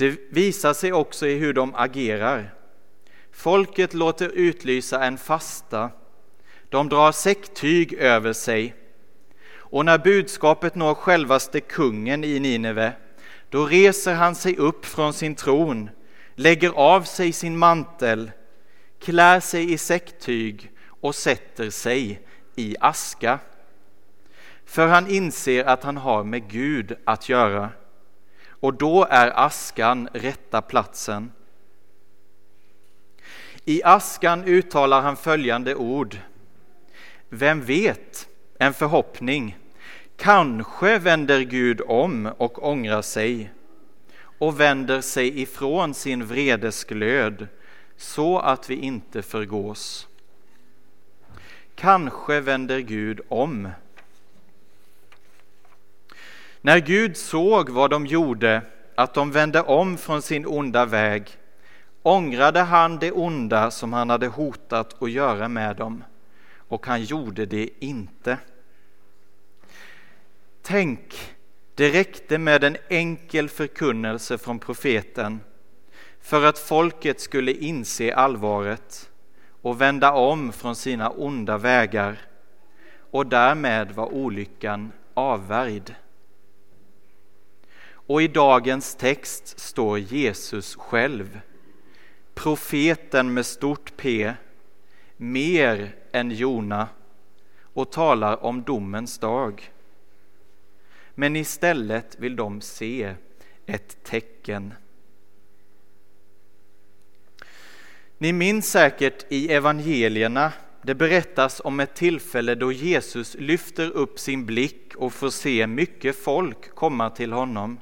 Det 0.00 0.16
visar 0.30 0.72
sig 0.72 0.92
också 0.92 1.26
i 1.26 1.34
hur 1.34 1.52
de 1.52 1.74
agerar. 1.74 2.54
Folket 3.32 3.94
låter 3.94 4.28
utlysa 4.28 5.04
en 5.04 5.18
fasta. 5.18 5.90
De 6.68 6.88
drar 6.88 7.12
säcktyg 7.12 7.92
över 7.92 8.32
sig. 8.32 8.74
Och 9.52 9.84
när 9.84 9.98
budskapet 9.98 10.74
når 10.74 10.94
självaste 10.94 11.60
kungen 11.60 12.24
i 12.24 12.40
Nineve 12.40 12.92
då 13.48 13.66
reser 13.66 14.14
han 14.14 14.34
sig 14.34 14.56
upp 14.56 14.86
från 14.86 15.12
sin 15.12 15.34
tron, 15.34 15.90
lägger 16.34 16.70
av 16.70 17.02
sig 17.02 17.32
sin 17.32 17.58
mantel, 17.58 18.30
klär 19.00 19.40
sig 19.40 19.72
i 19.72 19.78
säcktyg 19.78 20.70
och 21.00 21.14
sätter 21.14 21.70
sig 21.70 22.20
i 22.56 22.76
aska. 22.80 23.38
För 24.64 24.86
han 24.86 25.10
inser 25.10 25.64
att 25.64 25.84
han 25.84 25.96
har 25.96 26.24
med 26.24 26.50
Gud 26.50 26.96
att 27.04 27.28
göra 27.28 27.70
och 28.60 28.74
då 28.74 29.06
är 29.10 29.38
askan 29.46 30.08
rätta 30.12 30.62
platsen. 30.62 31.32
I 33.64 33.82
askan 33.84 34.44
uttalar 34.44 35.02
han 35.02 35.16
följande 35.16 35.74
ord. 35.74 36.16
Vem 37.28 37.64
vet, 37.64 38.28
en 38.58 38.74
förhoppning. 38.74 39.58
Kanske 40.16 40.98
vänder 40.98 41.40
Gud 41.40 41.80
om 41.86 42.32
och 42.36 42.68
ångrar 42.68 43.02
sig 43.02 43.50
och 44.38 44.60
vänder 44.60 45.00
sig 45.00 45.40
ifrån 45.40 45.94
sin 45.94 46.26
vredesglöd 46.26 47.48
så 47.96 48.38
att 48.38 48.70
vi 48.70 48.74
inte 48.74 49.22
förgås. 49.22 50.08
Kanske 51.74 52.40
vänder 52.40 52.78
Gud 52.78 53.20
om. 53.28 53.68
När 56.60 56.78
Gud 56.78 57.16
såg 57.16 57.70
vad 57.70 57.90
de 57.90 58.06
gjorde, 58.06 58.62
att 58.94 59.14
de 59.14 59.32
vände 59.32 59.60
om 59.62 59.96
från 59.96 60.22
sin 60.22 60.46
onda 60.46 60.86
väg, 60.86 61.36
ångrade 62.02 62.60
han 62.60 62.98
det 62.98 63.12
onda 63.12 63.70
som 63.70 63.92
han 63.92 64.10
hade 64.10 64.26
hotat 64.26 65.02
att 65.02 65.10
göra 65.10 65.48
med 65.48 65.76
dem, 65.76 66.04
och 66.56 66.86
han 66.86 67.02
gjorde 67.02 67.46
det 67.46 67.68
inte. 67.78 68.38
Tänk, 70.62 71.34
det 71.74 71.90
räckte 71.90 72.38
med 72.38 72.64
en 72.64 72.76
enkel 72.88 73.48
förkunnelse 73.48 74.38
från 74.38 74.58
profeten 74.58 75.40
för 76.20 76.44
att 76.44 76.58
folket 76.58 77.20
skulle 77.20 77.52
inse 77.52 78.14
allvaret 78.14 79.10
och 79.62 79.80
vända 79.80 80.12
om 80.12 80.52
från 80.52 80.76
sina 80.76 81.10
onda 81.10 81.58
vägar 81.58 82.18
och 83.10 83.26
därmed 83.26 83.92
var 83.92 84.14
olyckan 84.14 84.92
avvärjd. 85.14 85.94
Och 88.10 88.22
i 88.22 88.28
dagens 88.28 88.94
text 88.94 89.60
står 89.60 89.98
Jesus 89.98 90.76
själv, 90.76 91.40
profeten 92.34 93.34
med 93.34 93.46
stort 93.46 93.96
P, 93.96 94.32
mer 95.16 95.94
än 96.12 96.30
Jona 96.30 96.88
och 97.62 97.92
talar 97.92 98.44
om 98.44 98.62
domens 98.62 99.18
dag. 99.18 99.72
Men 101.14 101.36
istället 101.36 102.16
vill 102.18 102.36
de 102.36 102.60
se 102.60 103.14
ett 103.66 104.04
tecken. 104.04 104.74
Ni 108.18 108.32
minns 108.32 108.70
säkert 108.70 109.26
i 109.28 109.52
evangelierna, 109.52 110.52
det 110.82 110.94
berättas 110.94 111.60
om 111.64 111.80
ett 111.80 111.94
tillfälle 111.94 112.54
då 112.54 112.72
Jesus 112.72 113.34
lyfter 113.38 113.90
upp 113.90 114.18
sin 114.18 114.46
blick 114.46 114.94
och 114.96 115.12
får 115.12 115.30
se 115.30 115.66
mycket 115.66 116.16
folk 116.16 116.74
komma 116.74 117.10
till 117.10 117.32
honom. 117.32 117.80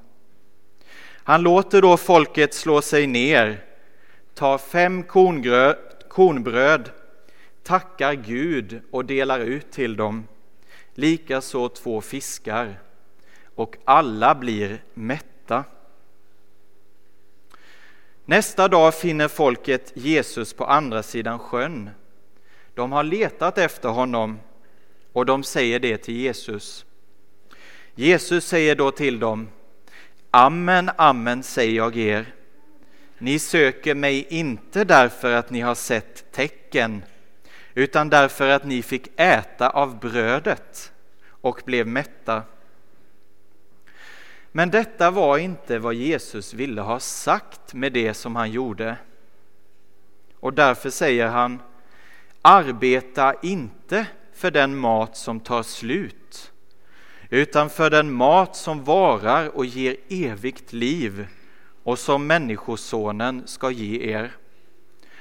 Han 1.28 1.42
låter 1.42 1.82
då 1.82 1.97
folket 1.97 2.54
slå 2.54 2.82
sig 2.82 3.06
ner, 3.06 3.64
tar 4.35 4.58
fem 4.58 5.02
kornbröd, 6.08 6.90
tackar 7.62 8.14
Gud 8.14 8.80
och 8.90 9.04
delar 9.04 9.40
ut 9.40 9.70
till 9.70 9.97
dem, 9.97 10.26
likaså 10.94 11.68
två 11.68 12.00
fiskar, 12.00 12.80
och 13.54 13.76
alla 13.85 14.35
blir 14.35 14.82
mätta. 14.94 15.64
Nästa 18.25 18.68
dag 18.68 18.94
finner 18.94 19.28
folket 19.28 19.92
Jesus 19.94 20.52
på 20.52 20.64
andra 20.64 21.02
sidan 21.02 21.38
sjön. 21.38 21.90
De 22.75 22.92
har 22.92 23.04
letat 23.04 23.58
efter 23.58 23.88
honom 23.88 24.40
och 25.12 25.26
de 25.26 25.42
säger 25.42 25.78
det 25.78 25.97
till 25.97 26.16
Jesus. 26.16 26.85
Jesus 27.94 28.47
säger 28.47 28.75
då 28.75 28.90
till 28.90 29.18
dem 29.18 29.49
Amen, 30.30 30.90
amen 30.97 31.42
säger 31.42 31.76
jag 31.76 31.97
er. 31.97 32.35
Ni 33.18 33.38
söker 33.38 33.94
mig 33.94 34.26
inte 34.28 34.85
därför 34.85 35.32
att 35.32 35.50
ni 35.50 35.61
har 35.61 35.75
sett 35.75 36.32
tecken 36.32 37.02
utan 37.75 38.08
därför 38.08 38.49
att 38.49 38.64
ni 38.64 38.82
fick 38.82 39.08
äta 39.16 39.70
av 39.70 39.99
brödet 39.99 40.92
och 41.28 41.62
blev 41.64 41.87
mätta. 41.87 42.42
Men 44.52 44.70
detta 44.70 45.11
var 45.11 45.38
inte 45.38 45.78
vad 45.78 45.94
Jesus 45.94 46.54
ville 46.54 46.80
ha 46.80 47.00
sagt 47.00 47.75
med 47.75 47.92
det 47.92 48.14
som 48.14 48.37
han 48.37 48.50
gjorde. 48.50 48.97
Och 50.40 50.54
därför 50.54 50.90
säger 50.90 51.26
han 51.26 51.62
Arbeta 52.42 53.35
inte 53.42 54.06
för 54.32 54.50
den 54.50 54.76
mat 54.76 55.16
som 55.16 55.40
tar 55.40 55.62
slut 55.62 56.52
utan 57.30 57.70
för 57.70 57.90
den 57.90 58.12
mat 58.12 58.56
som 58.56 58.85
varar 58.85 59.56
och 59.56 59.66
ger 59.66 59.97
evigt 60.08 60.73
liv 60.73 61.26
och 61.82 61.99
som 61.99 62.26
Människosonen 62.26 63.46
ska 63.46 63.70
ge 63.70 64.12
er. 64.14 64.37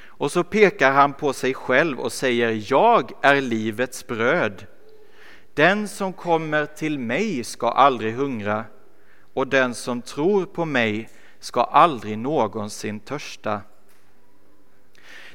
Och 0.05 0.31
så 0.31 0.43
pekar 0.43 0.91
han 0.91 1.13
på 1.13 1.33
sig 1.33 1.53
själv 1.53 1.99
och 1.99 2.11
säger 2.11 2.63
Jag 2.71 3.11
är 3.21 3.41
livets 3.41 4.07
bröd. 4.07 4.65
Den 5.53 5.87
som 5.87 6.13
kommer 6.13 6.65
till 6.65 6.99
mig 6.99 7.43
ska 7.43 7.69
aldrig 7.69 8.13
hungra 8.13 8.65
och 9.33 9.47
den 9.47 9.73
som 9.73 10.01
tror 10.01 10.45
på 10.45 10.65
mig 10.65 11.09
ska 11.39 11.61
aldrig 11.61 12.17
någonsin 12.17 12.99
törsta. 12.99 13.61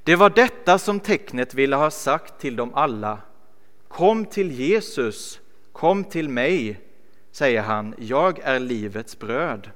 Det 0.04 0.16
var 0.16 0.30
detta 0.30 0.78
som 0.78 1.00
tecknet 1.00 1.54
ville 1.54 1.76
ha 1.76 1.90
sagt 1.90 2.40
till 2.40 2.56
dem 2.56 2.74
alla. 2.74 3.18
Kom 3.88 4.24
till 4.24 4.50
Jesus, 4.50 5.40
kom 5.72 6.04
till 6.04 6.28
mig, 6.28 6.80
säger 7.30 7.62
han, 7.62 7.94
jag 7.98 8.38
är 8.38 8.60
livets 8.60 9.18
bröd. 9.18 9.70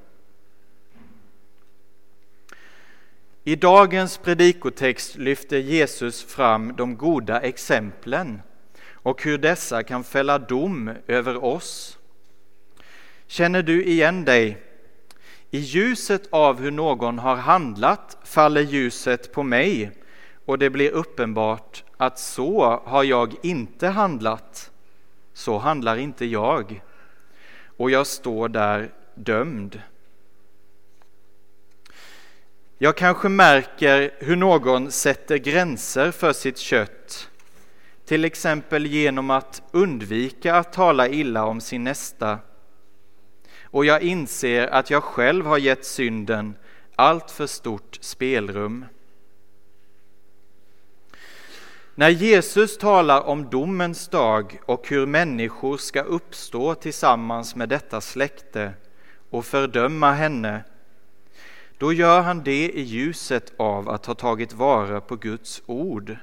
I 3.44 3.56
dagens 3.56 4.18
predikotext 4.18 5.16
lyfter 5.16 5.58
Jesus 5.58 6.22
fram 6.22 6.76
de 6.76 6.96
goda 6.96 7.40
exemplen 7.40 8.42
och 8.90 9.22
hur 9.22 9.38
dessa 9.38 9.82
kan 9.82 10.04
fälla 10.04 10.38
dom 10.38 10.90
över 11.06 11.44
oss 11.44 11.98
Känner 13.26 13.62
du 13.62 13.84
igen 13.84 14.24
dig? 14.24 14.58
I 15.50 15.58
ljuset 15.58 16.22
av 16.30 16.60
hur 16.60 16.70
någon 16.70 17.18
har 17.18 17.36
handlat 17.36 18.18
faller 18.24 18.60
ljuset 18.60 19.32
på 19.32 19.42
mig 19.42 19.90
och 20.44 20.58
det 20.58 20.70
blir 20.70 20.90
uppenbart 20.90 21.84
att 21.96 22.18
så 22.18 22.82
har 22.84 23.04
jag 23.04 23.34
inte 23.42 23.88
handlat. 23.88 24.70
Så 25.36 25.58
handlar 25.58 25.96
inte 25.96 26.24
jag. 26.24 26.82
Och 27.76 27.90
jag 27.90 28.06
står 28.06 28.48
där 28.48 28.90
dömd. 29.14 29.82
Jag 32.78 32.96
kanske 32.96 33.28
märker 33.28 34.14
hur 34.18 34.36
någon 34.36 34.90
sätter 34.90 35.36
gränser 35.36 36.10
för 36.10 36.32
sitt 36.32 36.58
kött, 36.58 37.30
till 38.04 38.24
exempel 38.24 38.86
genom 38.86 39.30
att 39.30 39.62
undvika 39.70 40.54
att 40.54 40.72
tala 40.72 41.08
illa 41.08 41.44
om 41.44 41.60
sin 41.60 41.84
nästa 41.84 42.38
och 43.62 43.84
jag 43.84 44.02
inser 44.02 44.66
att 44.66 44.90
jag 44.90 45.02
själv 45.02 45.46
har 45.46 45.58
gett 45.58 45.84
synden 45.84 46.54
allt 46.96 47.30
för 47.30 47.46
stort 47.46 47.98
spelrum. 48.00 48.84
När 51.98 52.10
Jesus 52.10 52.78
talar 52.78 53.20
om 53.20 53.50
domens 53.50 54.08
dag 54.08 54.60
och 54.66 54.88
hur 54.88 55.06
människor 55.06 55.76
ska 55.76 56.02
uppstå 56.02 56.74
tillsammans 56.74 57.54
med 57.54 57.68
detta 57.68 58.00
släkte 58.00 58.72
och 59.30 59.44
fördöma 59.44 60.12
henne, 60.12 60.64
då 61.78 61.92
gör 61.92 62.20
han 62.20 62.44
det 62.44 62.70
i 62.70 62.80
ljuset 62.80 63.52
av 63.56 63.88
att 63.88 64.06
ha 64.06 64.14
tagit 64.14 64.52
vara 64.52 65.00
på 65.00 65.16
Guds 65.16 65.62
ord. 65.66 66.16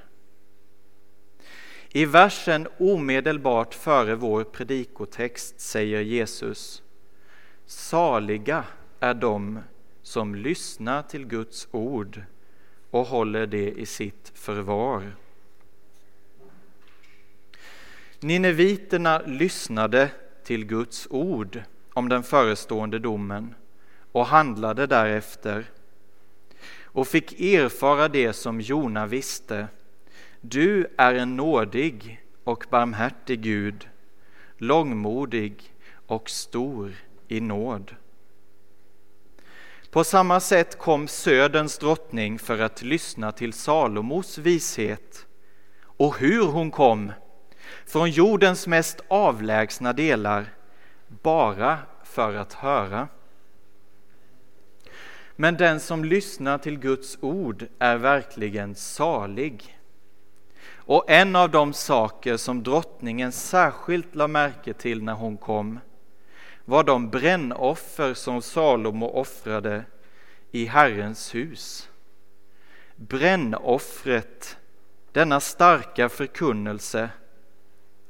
I 1.89 2.05
versen 2.05 2.67
omedelbart 2.79 3.73
före 3.73 4.15
vår 4.15 4.43
predikotext 4.43 5.59
säger 5.59 6.01
Jesus 6.01 6.83
Saliga 7.65 8.63
är 8.99 9.13
de 9.13 9.59
som 10.01 10.35
lyssnar 10.35 11.01
till 11.01 11.25
Guds 11.25 11.67
ord 11.71 12.21
och 12.91 13.05
håller 13.05 13.47
det 13.47 13.71
i 13.71 13.85
sitt 13.85 14.31
förvar. 14.35 15.15
Nineviterna 18.23 19.21
lyssnade 19.25 20.09
till 20.43 20.65
Guds 20.65 21.07
ord 21.09 21.61
om 21.93 22.09
den 22.09 22.23
förestående 22.23 22.99
domen 22.99 23.55
och 24.11 24.25
handlade 24.25 24.87
därefter 24.87 25.65
och 26.83 27.07
fick 27.07 27.41
erfara 27.41 28.07
det 28.07 28.33
som 28.33 28.61
Jona 28.61 29.05
visste. 29.05 29.67
Du 30.41 30.87
är 30.97 31.13
en 31.15 31.35
nådig 31.35 32.23
och 32.43 32.65
barmhärtig 32.69 33.41
Gud, 33.41 33.89
långmodig 34.57 35.73
och 36.07 36.29
stor 36.29 36.93
i 37.27 37.41
nåd. 37.41 37.95
På 39.91 40.03
samma 40.03 40.39
sätt 40.39 40.77
kom 40.77 41.07
Söderns 41.07 41.77
drottning 41.77 42.39
för 42.39 42.59
att 42.59 42.81
lyssna 42.81 43.31
till 43.31 43.53
Salomos 43.53 44.37
vishet. 44.37 45.25
Och 45.81 46.17
hur 46.17 46.43
hon 46.43 46.71
kom! 46.71 47.11
Från 47.85 48.11
jordens 48.11 48.67
mest 48.67 49.01
avlägsna 49.07 49.93
delar, 49.93 50.45
bara 51.07 51.79
för 52.03 52.35
att 52.35 52.53
höra. 52.53 53.07
Men 55.35 55.57
den 55.57 55.79
som 55.79 56.05
lyssnar 56.05 56.57
till 56.57 56.79
Guds 56.79 57.17
ord 57.21 57.65
är 57.79 57.97
verkligen 57.97 58.75
salig. 58.75 59.79
Och 60.85 61.05
en 61.07 61.35
av 61.35 61.49
de 61.49 61.73
saker 61.73 62.37
som 62.37 62.63
drottningen 62.63 63.31
särskilt 63.31 64.15
la 64.15 64.27
märke 64.27 64.73
till 64.73 65.03
när 65.03 65.13
hon 65.13 65.37
kom 65.37 65.79
var 66.65 66.83
de 66.83 67.09
brännoffer 67.09 68.13
som 68.13 68.41
Salomo 68.41 69.07
offrade 69.07 69.85
i 70.51 70.65
Herrens 70.65 71.35
hus. 71.35 71.89
Brännoffret, 72.95 74.57
denna 75.11 75.39
starka 75.39 76.09
förkunnelse, 76.09 77.09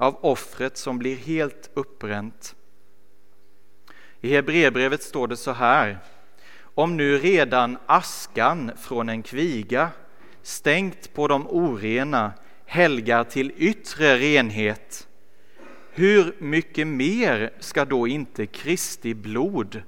av 0.04 0.18
offret 0.22 0.78
som 0.78 0.98
blir 1.00 1.16
helt 1.16 1.70
uppbränt. 1.74 2.56
I 4.22 4.34
Hebreerbrevet 4.34 5.04
står 5.04 5.28
det 5.28 5.38
så 5.38 5.52
här. 5.52 5.98
Om 6.76 6.98
nu 6.98 7.18
redan 7.18 7.78
askan 7.86 8.72
från 8.82 9.10
en 9.10 9.24
kviga 9.24 9.90
stängt 10.42 11.14
på 11.14 11.28
de 11.28 11.48
orena 11.48 12.34
helgar 12.66 13.24
till 13.24 13.52
yttre 13.58 14.18
renhet, 14.18 15.08
hur 15.92 16.36
mycket 16.40 16.88
mer 16.88 17.54
ska 17.60 17.86
då 17.86 18.08
inte 18.08 18.46
Kristi 18.46 19.14
blod 19.14 19.82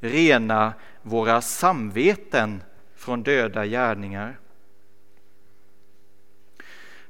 rena 0.00 0.72
våra 1.02 1.40
samveten 1.40 2.62
från 2.96 3.22
döda 3.22 3.66
gärningar? 3.66 4.38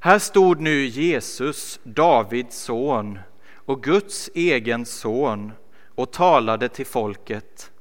Här 0.05 0.19
stod 0.19 0.61
nu 0.61 0.85
Jesus, 0.87 1.81
Davids 1.83 2.57
son 2.57 3.19
och 3.55 3.83
Guds 3.83 4.31
egen 4.35 4.87
son 4.87 5.53
och 5.95 6.13
talade 6.13 6.69
till 6.69 6.87
folket. 6.87 7.73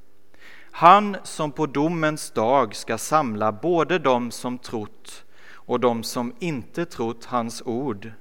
Han 0.72 1.18
som 1.24 1.52
på 1.52 1.66
domens 1.66 2.32
dag 2.32 2.76
ska 2.76 2.98
samla 2.98 3.52
både 3.52 4.00
dem 4.00 4.32
som 4.32 4.58
trott 4.58 5.26
och 5.52 5.80
dem 5.80 6.04
som 6.04 6.36
inte 6.40 6.86
trott 6.86 7.26
hans 7.26 7.62
ord. 7.66 8.12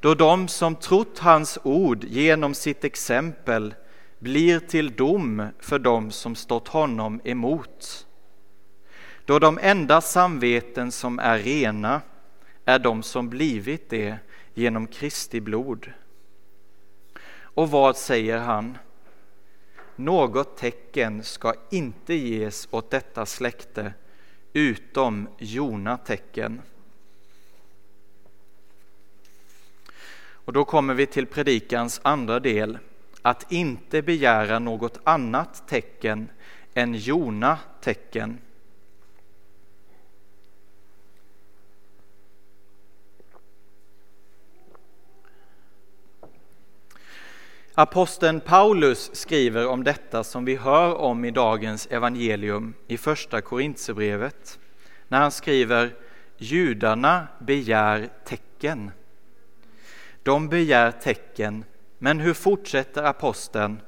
Då 0.00 0.14
de 0.14 0.48
som 0.48 0.76
trott 0.76 1.18
hans 1.18 1.58
ord 1.62 2.04
genom 2.04 2.54
sitt 2.54 2.84
exempel 2.84 3.74
blir 4.18 4.58
till 4.60 4.92
dom 4.92 5.46
för 5.58 5.78
dem 5.78 6.10
som 6.10 6.34
stått 6.34 6.68
honom 6.68 7.20
emot. 7.24 8.06
Då 9.24 9.38
de 9.38 9.58
enda 9.62 10.00
samveten 10.00 10.92
som 10.92 11.18
är 11.18 11.38
rena 11.38 12.00
är 12.64 12.78
de 12.78 13.02
som 13.02 13.28
blivit 13.28 13.90
det 13.90 14.18
genom 14.54 14.86
Kristi 14.86 15.40
blod. 15.40 15.92
Och 17.32 17.70
vad 17.70 17.96
säger 17.96 18.38
han? 18.38 18.78
Något 19.96 20.56
tecken 20.56 21.24
ska 21.24 21.54
inte 21.70 22.14
ges 22.14 22.68
åt 22.70 22.90
detta 22.90 23.26
släkte 23.26 23.92
utom 24.52 25.28
Jona-tecken. 25.38 26.62
Och 30.44 30.52
då 30.52 30.64
kommer 30.64 30.94
vi 30.94 31.06
till 31.06 31.26
predikans 31.26 32.00
andra 32.04 32.40
del, 32.40 32.78
att 33.22 33.52
inte 33.52 34.02
begära 34.02 34.58
något 34.58 35.00
annat 35.04 35.68
tecken 35.68 36.28
än 36.74 36.94
Jona-tecken. 36.94 38.38
Aposteln 47.74 48.40
Paulus 48.40 49.10
skriver 49.12 49.66
om 49.66 49.84
detta 49.84 50.24
som 50.24 50.44
vi 50.44 50.56
hör 50.56 50.94
om 50.94 51.24
i 51.24 51.30
dagens 51.30 51.86
evangelium 51.86 52.74
i 52.86 52.96
första 52.96 53.40
Korintierbrevet 53.40 54.58
när 55.08 55.20
han 55.20 55.30
skriver 55.30 55.94
Judarna 56.36 57.26
begär 57.38 58.08
tecken. 58.24 58.90
De 60.22 60.48
begär 60.48 60.90
tecken, 60.90 61.64
men 61.98 62.20
hur 62.20 62.34
fortsätter 62.34 63.02
aposteln? 63.02 63.80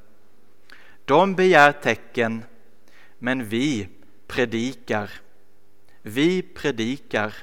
De 1.04 1.34
begär 1.34 1.72
tecken, 1.72 2.44
men 3.18 3.48
vi 3.48 3.88
predikar. 4.26 5.10
Vi 6.02 6.42
predikar. 6.42 7.34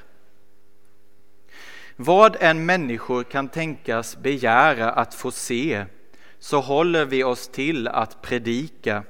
Vad 1.96 2.36
en 2.40 2.66
människor 2.66 3.22
kan 3.22 3.48
tänkas 3.48 4.16
begära 4.16 4.90
att 4.90 5.14
få 5.14 5.30
se 5.30 5.86
så 6.40 6.60
håller 6.60 7.04
vi 7.04 7.24
oss 7.24 7.48
till 7.48 7.88
att 7.88 8.22
predika. 8.22 9.04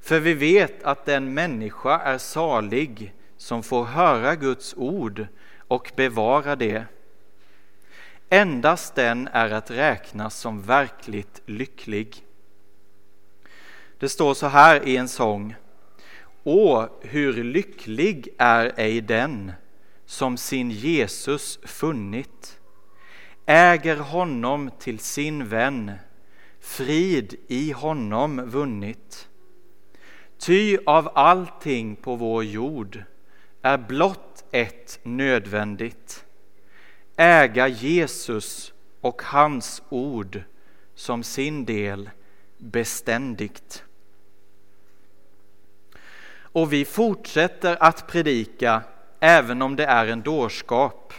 För 0.00 0.20
vi 0.20 0.34
vet 0.34 0.82
att 0.82 1.04
den 1.04 1.34
människa 1.34 1.98
är 1.98 2.18
salig 2.18 3.14
som 3.36 3.62
får 3.62 3.84
höra 3.84 4.34
Guds 4.34 4.74
ord 4.76 5.26
och 5.68 5.92
bevara 5.96 6.56
det. 6.56 6.84
Endast 8.28 8.94
den 8.94 9.28
är 9.32 9.50
att 9.50 9.70
räkna 9.70 10.30
som 10.30 10.62
verkligt 10.62 11.42
lycklig. 11.46 12.24
Det 13.98 14.08
står 14.08 14.34
så 14.34 14.46
här 14.46 14.88
i 14.88 14.96
en 14.96 15.08
sång. 15.08 15.54
Å, 16.44 16.88
hur 17.00 17.44
lycklig 17.44 18.28
är 18.38 18.72
ej 18.76 19.00
den 19.00 19.52
som 20.04 20.36
sin 20.36 20.70
Jesus 20.70 21.58
funnit 21.62 22.58
äger 23.46 23.96
honom 23.96 24.70
till 24.78 24.98
sin 24.98 25.48
vän, 25.48 25.92
frid 26.60 27.34
i 27.48 27.72
honom 27.72 28.50
vunnit. 28.50 29.28
Ty 30.38 30.78
av 30.86 31.10
allting 31.14 31.96
på 31.96 32.16
vår 32.16 32.44
jord 32.44 33.02
är 33.62 33.78
blott 33.78 34.44
ett 34.50 35.00
nödvändigt, 35.02 36.24
äga 37.16 37.68
Jesus 37.68 38.72
och 39.00 39.22
hans 39.22 39.82
ord 39.88 40.42
som 40.94 41.22
sin 41.22 41.64
del 41.64 42.10
beständigt. 42.58 43.84
Och 46.38 46.72
vi 46.72 46.84
fortsätter 46.84 47.76
att 47.80 48.06
predika 48.06 48.82
även 49.20 49.62
om 49.62 49.76
det 49.76 49.84
är 49.84 50.06
en 50.06 50.22
dårskap 50.22 51.12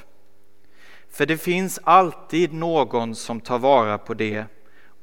för 1.11 1.25
det 1.25 1.37
finns 1.37 1.79
alltid 1.83 2.53
någon 2.53 3.15
som 3.15 3.41
tar 3.41 3.59
vara 3.59 3.97
på 3.97 4.13
det 4.13 4.45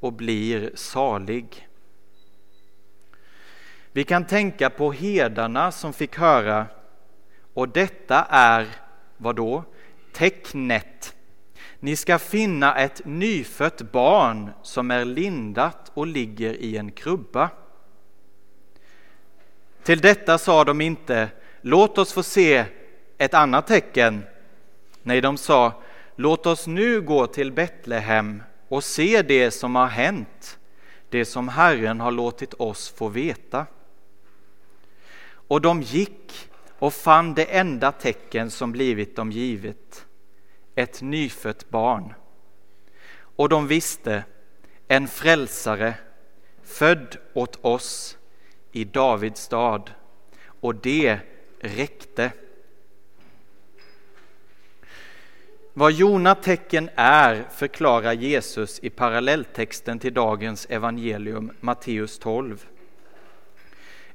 och 0.00 0.12
blir 0.12 0.70
salig. 0.74 1.68
Vi 3.92 4.04
kan 4.04 4.26
tänka 4.26 4.70
på 4.70 4.92
hedarna 4.92 5.72
som 5.72 5.92
fick 5.92 6.16
höra 6.16 6.66
och 7.54 7.68
detta 7.68 8.26
är, 8.30 8.68
vad 9.16 9.36
då? 9.36 9.64
Tecknet. 10.12 11.16
Ni 11.80 11.96
ska 11.96 12.18
finna 12.18 12.76
ett 12.76 13.04
nyfött 13.04 13.92
barn 13.92 14.50
som 14.62 14.90
är 14.90 15.04
lindat 15.04 15.90
och 15.94 16.06
ligger 16.06 16.54
i 16.54 16.76
en 16.76 16.92
krubba. 16.92 17.50
Till 19.82 20.00
detta 20.00 20.38
sa 20.38 20.64
de 20.64 20.80
inte, 20.80 21.28
låt 21.60 21.98
oss 21.98 22.12
få 22.12 22.22
se 22.22 22.64
ett 23.18 23.34
annat 23.34 23.66
tecken. 23.66 24.24
Nej, 25.02 25.20
de 25.20 25.36
sa, 25.36 25.82
Låt 26.16 26.46
oss 26.46 26.66
nu 26.66 27.00
gå 27.00 27.26
till 27.26 27.52
Betlehem 27.52 28.42
och 28.68 28.84
se 28.84 29.22
det 29.22 29.50
som 29.50 29.74
har 29.76 29.86
hänt, 29.86 30.58
det 31.08 31.24
som 31.24 31.48
Herren 31.48 32.00
har 32.00 32.12
låtit 32.12 32.54
oss 32.54 32.88
få 32.88 33.08
veta. 33.08 33.66
Och 35.48 35.60
de 35.60 35.82
gick 35.82 36.50
och 36.78 36.94
fann 36.94 37.34
det 37.34 37.44
enda 37.44 37.92
tecken 37.92 38.50
som 38.50 38.72
blivit 38.72 39.16
dem 39.16 39.32
givet, 39.32 40.06
ett 40.74 41.02
nyfött 41.02 41.70
barn. 41.70 42.14
Och 43.16 43.48
de 43.48 43.66
visste, 43.66 44.24
en 44.88 45.08
frälsare, 45.08 45.94
född 46.62 47.16
åt 47.32 47.64
oss 47.64 48.18
i 48.72 48.84
Davids 48.84 49.40
stad, 49.40 49.90
och 50.60 50.74
det 50.74 51.18
räckte. 51.60 52.32
Vad 55.76 55.92
Jona-tecken 55.92 56.90
är 56.94 57.44
förklarar 57.54 58.12
Jesus 58.12 58.78
i 58.82 58.90
parallelltexten 58.90 59.98
till 59.98 60.14
dagens 60.14 60.66
evangelium, 60.70 61.52
Matteus 61.60 62.18
12. 62.18 62.66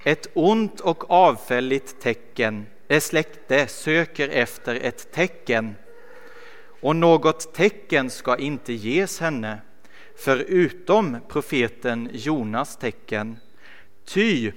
Ett 0.04 0.28
ont 0.34 0.80
och 0.80 1.12
avfälligt 1.12 2.02
tecken, 2.02 2.66
det 2.88 3.02
släkte 3.02 3.68
söker 3.68 4.30
efter 4.30 4.76
ett 4.76 5.12
tecken 5.12 5.76
och 6.82 6.96
något 6.96 7.54
tecken 7.54 8.10
ska 8.10 8.38
inte 8.38 8.74
ges 8.74 9.20
henne 9.20 9.62
förutom 10.18 11.18
profeten 11.28 12.10
Jonas 12.14 12.78
tecken. 12.78 13.38
Ty 14.06 14.52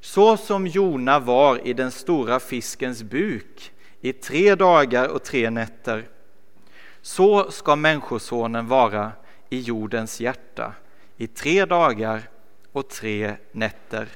så 0.00 0.36
som 0.36 0.66
Jona 0.66 1.18
var 1.18 1.66
i 1.68 1.72
den 1.72 1.90
stora 1.90 2.40
fiskens 2.40 3.02
buk 3.02 3.72
i 4.00 4.12
tre 4.12 4.54
dagar 4.54 5.08
och 5.08 5.22
tre 5.22 5.50
nätter. 5.50 6.08
Så 7.02 7.50
ska 7.50 7.76
Människosonen 7.76 8.66
vara 8.66 9.12
i 9.48 9.60
jordens 9.60 10.20
hjärta 10.20 10.74
i 11.16 11.26
tre 11.26 11.64
dagar 11.64 12.22
och 12.72 12.88
tre 12.88 13.34
nätter. 13.52 14.08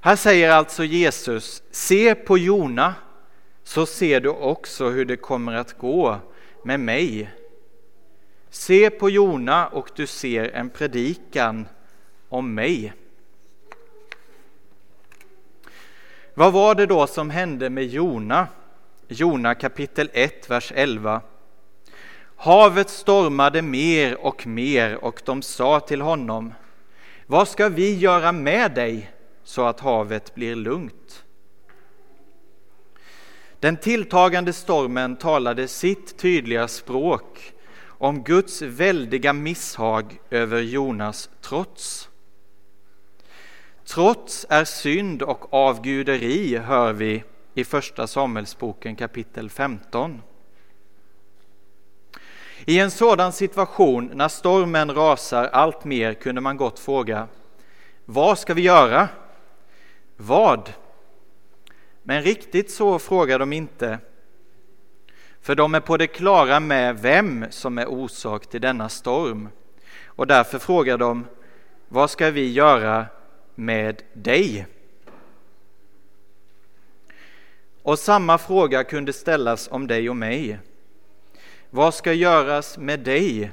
Här 0.00 0.16
säger 0.16 0.50
alltså 0.50 0.84
Jesus, 0.84 1.62
se 1.70 2.14
på 2.14 2.38
Jona 2.38 2.94
så 3.64 3.86
ser 3.86 4.20
du 4.20 4.28
också 4.28 4.88
hur 4.88 5.04
det 5.04 5.16
kommer 5.16 5.52
att 5.52 5.78
gå 5.78 6.18
med 6.62 6.80
mig. 6.80 7.30
Se 8.50 8.90
på 8.90 9.10
Jona 9.10 9.68
och 9.68 9.90
du 9.94 10.06
ser 10.06 10.50
en 10.50 10.70
predikan 10.70 11.66
om 12.28 12.54
mig. 12.54 12.92
Vad 16.38 16.52
var 16.52 16.74
det 16.74 16.86
då 16.86 17.06
som 17.06 17.30
hände 17.30 17.70
med 17.70 17.84
Jona? 17.84 18.48
Jona 19.08 19.54
kapitel 19.54 20.10
1, 20.12 20.50
vers 20.50 20.72
11. 20.74 21.20
Havet 22.36 22.90
stormade 22.90 23.62
mer 23.62 24.24
och 24.26 24.46
mer 24.46 25.04
och 25.04 25.22
de 25.24 25.42
sa 25.42 25.80
till 25.80 26.00
honom 26.00 26.54
Vad 27.26 27.48
ska 27.48 27.68
vi 27.68 27.94
göra 27.94 28.32
med 28.32 28.74
dig 28.74 29.10
så 29.44 29.64
att 29.64 29.80
havet 29.80 30.34
blir 30.34 30.56
lugnt? 30.56 31.24
Den 33.60 33.76
tilltagande 33.76 34.52
stormen 34.52 35.16
talade 35.16 35.68
sitt 35.68 36.18
tydliga 36.18 36.68
språk 36.68 37.52
om 37.86 38.22
Guds 38.22 38.62
väldiga 38.62 39.32
misshag 39.32 40.18
över 40.30 40.60
Jonas 40.60 41.30
trots. 41.40 42.08
Trots 43.88 44.46
är 44.48 44.64
synd 44.64 45.22
och 45.22 45.54
avguderi, 45.54 46.56
hör 46.56 46.92
vi 46.92 47.24
i 47.54 47.64
Första 47.64 48.06
Samuelsboken 48.06 48.96
kapitel 48.96 49.50
15. 49.50 50.22
I 52.64 52.78
en 52.78 52.90
sådan 52.90 53.32
situation, 53.32 54.10
när 54.14 54.28
stormen 54.28 54.94
rasar 54.94 55.44
allt 55.44 55.84
mer, 55.84 56.14
kunde 56.14 56.40
man 56.40 56.56
gott 56.56 56.78
fråga 56.78 57.28
Vad 58.04 58.38
ska 58.38 58.54
vi 58.54 58.62
göra? 58.62 59.08
Vad? 60.16 60.72
Men 62.02 62.22
riktigt 62.22 62.70
så 62.70 62.98
frågar 62.98 63.38
de 63.38 63.52
inte. 63.52 63.98
För 65.40 65.54
de 65.54 65.74
är 65.74 65.80
på 65.80 65.96
det 65.96 66.06
klara 66.06 66.60
med 66.60 66.98
vem 66.98 67.46
som 67.50 67.78
är 67.78 67.86
orsak 67.86 68.46
till 68.46 68.60
denna 68.60 68.88
storm. 68.88 69.48
Och 70.04 70.26
därför 70.26 70.58
frågar 70.58 70.98
de 70.98 71.26
Vad 71.88 72.10
ska 72.10 72.30
vi 72.30 72.52
göra 72.52 73.06
med 73.56 74.02
dig? 74.12 74.66
Och 77.82 77.98
samma 77.98 78.38
fråga 78.38 78.84
kunde 78.84 79.12
ställas 79.12 79.68
om 79.70 79.86
dig 79.86 80.10
och 80.10 80.16
mig. 80.16 80.58
Vad 81.70 81.94
ska 81.94 82.12
göras 82.12 82.78
med 82.78 83.00
dig 83.00 83.50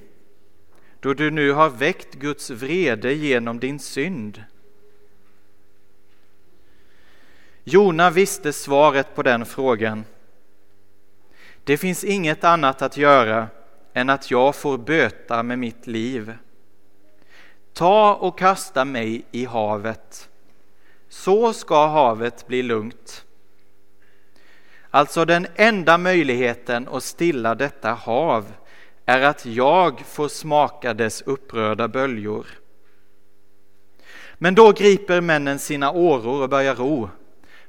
då 1.00 1.14
du 1.14 1.32
nu 1.32 1.52
har 1.52 1.70
väckt 1.70 2.14
Guds 2.14 2.50
vrede 2.50 3.14
genom 3.14 3.60
din 3.60 3.80
synd? 3.80 4.44
Jona 7.64 8.10
visste 8.10 8.54
svaret 8.54 9.16
på 9.16 9.24
den 9.24 9.46
frågan. 9.46 10.06
Det 11.64 11.78
finns 11.78 12.04
inget 12.04 12.44
annat 12.44 12.82
att 12.82 12.98
göra 12.98 13.48
än 13.94 14.10
att 14.10 14.32
jag 14.32 14.56
får 14.56 14.78
böta 14.78 15.44
med 15.44 15.60
mitt 15.60 15.88
liv. 15.88 16.34
Ta 17.74 18.14
och 18.14 18.38
kasta 18.38 18.86
mig 18.86 19.26
i 19.32 19.46
havet. 19.46 20.30
Så 21.10 21.54
ska 21.54 21.88
havet 21.88 22.48
bli 22.48 22.64
lugnt. 22.64 23.26
Alltså 24.90 25.26
den 25.26 25.48
enda 25.56 25.98
möjligheten 25.98 26.88
att 26.88 27.04
stilla 27.04 27.56
detta 27.56 27.92
hav 27.92 28.54
är 29.06 29.22
att 29.22 29.46
jag 29.46 30.00
får 30.00 30.28
smaka 30.28 30.94
dess 30.94 31.22
upprörda 31.22 31.88
böljor. 31.88 32.48
Men 34.34 34.56
då 34.56 34.72
griper 34.72 35.22
männen 35.22 35.60
sina 35.60 35.92
åror 35.92 36.42
och 36.42 36.50
börjar 36.50 36.76
ro 36.76 37.10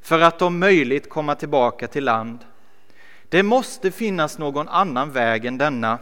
för 0.01 0.21
att 0.21 0.43
om 0.43 0.59
möjligt 0.59 1.09
komma 1.09 1.35
tillbaka 1.35 1.89
till 1.89 2.05
land. 2.05 2.39
Det 3.29 3.43
måste 3.43 3.91
finnas 3.91 4.39
någon 4.39 4.69
annan 4.69 5.11
väg 5.11 5.45
än 5.45 5.59
denna. 5.59 5.99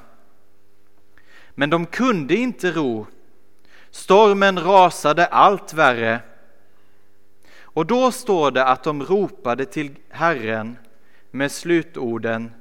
Men 1.55 1.71
de 1.71 1.87
kunde 1.87 2.35
inte 2.35 2.71
ro. 2.71 3.07
Stormen 3.93 4.59
rasade 4.59 5.27
allt 5.27 5.75
värre. 5.75 6.21
Och 7.61 7.87
då 7.87 8.13
står 8.13 8.51
det 8.51 8.65
att 8.65 8.83
de 8.83 9.03
ropade 9.03 9.65
till 9.65 9.97
Herren 10.09 10.77
med 11.31 11.53
slutorden 11.53 12.53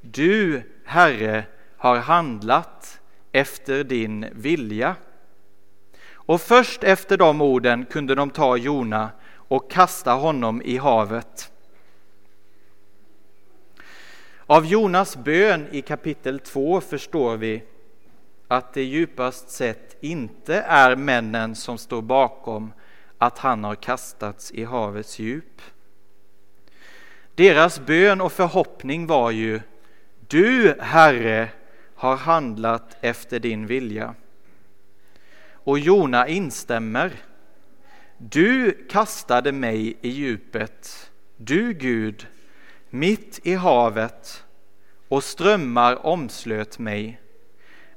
Du, 0.00 0.62
Herre, 0.84 1.44
har 1.76 1.96
handlat 1.96 3.00
efter 3.32 3.84
din 3.84 4.26
vilja. 4.32 4.96
Och 6.12 6.40
först 6.40 6.84
efter 6.84 7.16
de 7.16 7.40
orden 7.40 7.84
kunde 7.84 8.14
de 8.14 8.30
ta 8.30 8.56
Jona 8.56 9.10
och 9.36 9.70
kasta 9.70 10.12
honom 10.12 10.62
i 10.62 10.76
havet. 10.76 11.52
Av 14.46 14.66
Jonas 14.66 15.16
bön 15.16 15.66
i 15.70 15.82
kapitel 15.82 16.38
2 16.38 16.80
förstår 16.80 17.36
vi 17.36 17.62
att 18.48 18.74
det 18.74 18.82
djupast 18.82 19.50
sett 19.50 19.96
inte 20.00 20.56
är 20.56 20.96
männen 20.96 21.54
som 21.54 21.78
står 21.78 22.02
bakom 22.02 22.72
att 23.18 23.38
han 23.38 23.64
har 23.64 23.74
kastats 23.74 24.52
i 24.52 24.64
havets 24.64 25.18
djup. 25.18 25.62
Deras 27.34 27.80
bön 27.80 28.20
och 28.20 28.32
förhoppning 28.32 29.06
var 29.06 29.30
ju 29.30 29.60
Du, 30.28 30.76
Herre, 30.80 31.48
har 31.94 32.16
handlat 32.16 32.96
efter 33.00 33.38
din 33.40 33.66
vilja. 33.66 34.14
Och 35.52 35.78
Jona 35.78 36.28
instämmer. 36.28 37.12
Du 38.18 38.72
kastade 38.90 39.52
mig 39.52 39.96
i 40.00 40.08
djupet, 40.08 41.10
du 41.36 41.72
Gud, 41.72 42.26
mitt 42.90 43.40
i 43.42 43.54
havet 43.54 44.44
och 45.08 45.24
strömmar 45.24 46.06
omslöt 46.06 46.78
mig. 46.78 47.20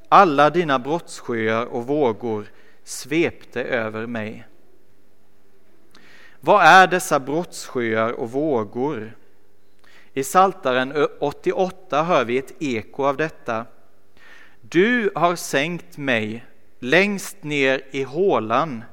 Alla 0.10 0.50
dina 0.50 0.80
brottssjöar 0.80 1.66
och 1.66 1.88
vågor 1.88 2.46
svepte 2.84 3.64
över 3.64 4.08
mig. 4.08 4.48
Vad 6.40 6.66
är 6.66 6.88
dessa 6.88 7.20
brottssjöar 7.20 8.12
och 8.12 8.32
vågor? 8.32 9.18
I 10.14 10.24
Saltaren 10.24 11.08
88 11.20 12.04
hör 12.04 12.26
vi 12.26 12.38
ett 12.38 12.54
eko 12.60 13.04
av 13.04 13.18
detta. 13.18 13.66
Du 14.62 15.12
har 15.16 15.36
sänkt 15.36 15.98
mig 15.98 16.46
längst 16.80 17.44
ner 17.44 17.82
i 17.92 18.04
hålan, 18.04 18.84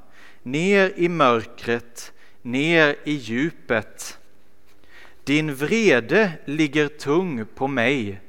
ner 0.42 0.92
i 0.96 1.08
mörkret, 1.08 2.12
ner 2.42 2.96
i 3.04 3.12
djupet. 3.12 4.18
Din 5.24 5.54
vrede 5.54 6.32
ligger 6.44 6.88
tung 6.88 7.46
på 7.54 7.66
mig. 7.66 8.20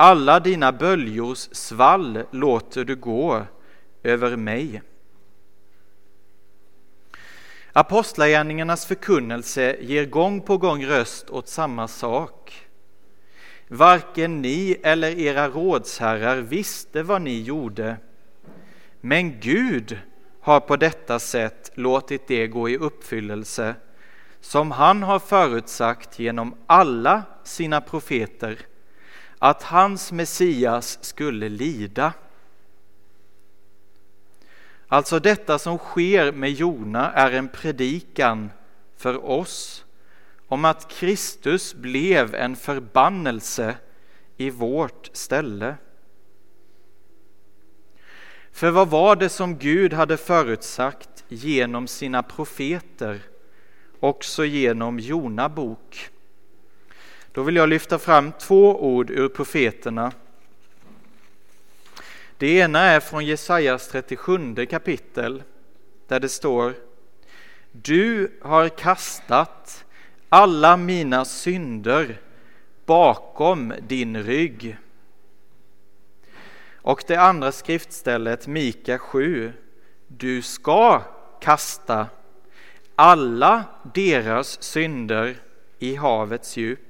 Alla 0.00 0.40
dina 0.40 0.72
böljors 0.72 1.48
svall 1.52 2.22
låter 2.30 2.84
du 2.84 2.96
gå 2.96 3.42
över 4.02 4.36
mig. 4.36 4.82
Apostlagärningarnas 7.72 8.86
förkunnelse 8.86 9.76
ger 9.80 10.06
gång 10.06 10.40
på 10.40 10.58
gång 10.58 10.86
röst 10.86 11.30
åt 11.30 11.48
samma 11.48 11.88
sak. 11.88 12.66
Varken 13.68 14.42
ni 14.42 14.76
eller 14.82 15.18
era 15.18 15.48
rådsherrar 15.48 16.36
visste 16.36 17.02
vad 17.02 17.22
ni 17.22 17.42
gjorde, 17.42 17.96
men 19.00 19.40
Gud 19.40 19.98
har 20.40 20.60
på 20.60 20.76
detta 20.76 21.18
sätt 21.18 21.70
låtit 21.74 22.28
det 22.28 22.46
gå 22.46 22.68
i 22.68 22.76
uppfyllelse 22.76 23.74
som 24.40 24.70
han 24.70 25.02
har 25.02 25.18
förutsagt 25.18 26.18
genom 26.18 26.54
alla 26.66 27.22
sina 27.44 27.80
profeter 27.80 28.58
att 29.38 29.62
hans 29.62 30.12
Messias 30.12 30.98
skulle 31.00 31.48
lida. 31.48 32.12
Alltså 34.88 35.18
detta 35.18 35.58
som 35.58 35.78
sker 35.78 36.32
med 36.32 36.50
Jona 36.50 37.12
är 37.12 37.32
en 37.32 37.48
predikan 37.48 38.50
för 38.96 39.24
oss 39.24 39.84
om 40.46 40.64
att 40.64 40.90
Kristus 40.90 41.74
blev 41.74 42.34
en 42.34 42.56
förbannelse 42.56 43.76
i 44.36 44.50
vårt 44.50 45.10
ställe. 45.12 45.76
För 48.52 48.70
vad 48.70 48.90
var 48.90 49.16
det 49.16 49.28
som 49.28 49.58
Gud 49.58 49.92
hade 49.92 50.16
förutsagt 50.16 51.24
genom 51.28 51.86
sina 51.86 52.22
profeter, 52.22 53.20
också 54.00 54.44
genom 54.44 54.98
Jona 54.98 55.48
bok? 55.48 56.10
Då 57.38 57.44
vill 57.44 57.56
jag 57.56 57.68
lyfta 57.68 57.98
fram 57.98 58.32
två 58.32 58.82
ord 58.94 59.10
ur 59.10 59.28
profeterna 59.28 60.12
det 62.38 62.46
ena 62.46 62.80
är 62.80 63.00
från 63.00 63.26
Jesajas 63.26 63.88
37 63.88 64.66
kapitel 64.66 65.42
där 66.08 66.20
det 66.20 66.28
står 66.28 66.74
Du 67.72 68.32
har 68.42 68.68
kastat 68.68 69.84
alla 70.28 70.76
mina 70.76 71.24
synder 71.24 72.20
bakom 72.86 73.74
din 73.88 74.22
rygg. 74.22 74.76
Och 76.74 77.04
det 77.06 77.16
andra 77.16 77.52
skriftstället, 77.52 78.46
Mika 78.46 78.98
7. 78.98 79.52
Du 80.06 80.42
ska 80.42 81.02
kasta 81.40 82.06
alla 82.94 83.64
deras 83.94 84.62
synder 84.62 85.36
i 85.78 85.94
havets 85.94 86.56
djup. 86.56 86.87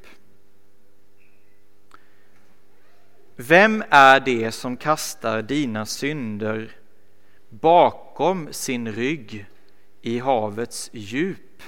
Vem 3.40 3.84
är 3.90 4.20
det 4.20 4.52
som 4.52 4.76
kastar 4.76 5.42
dina 5.42 5.86
synder 5.86 6.76
bakom 7.48 8.52
sin 8.52 8.92
rygg 8.92 9.46
i 10.02 10.18
havets 10.18 10.90
djup? 10.92 11.62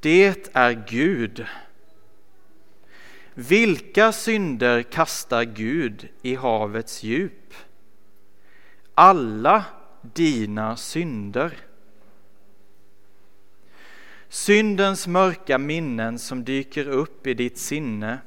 Det 0.00 0.50
är 0.56 0.84
Gud. 0.88 1.46
Vilka 3.34 4.12
synder 4.12 4.82
kastar 4.82 5.44
Gud 5.44 6.08
i 6.22 6.34
havets 6.34 7.02
djup? 7.02 7.54
Alla 8.94 9.64
dina 10.02 10.76
synder. 10.76 11.58
Syndens 14.28 15.06
mörka 15.06 15.58
minnen 15.58 16.18
som 16.18 16.44
dyker 16.44 16.88
upp 16.88 17.26
i 17.26 17.34
ditt 17.34 17.58
sinne. 17.58 18.18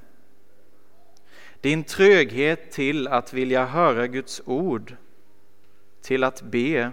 Din 1.64 1.84
tröghet 1.84 2.72
till 2.72 3.08
att 3.08 3.34
vilja 3.34 3.66
höra 3.66 4.08
Guds 4.08 4.42
ord, 4.46 4.96
till 6.02 6.24
att 6.24 6.42
be. 6.42 6.92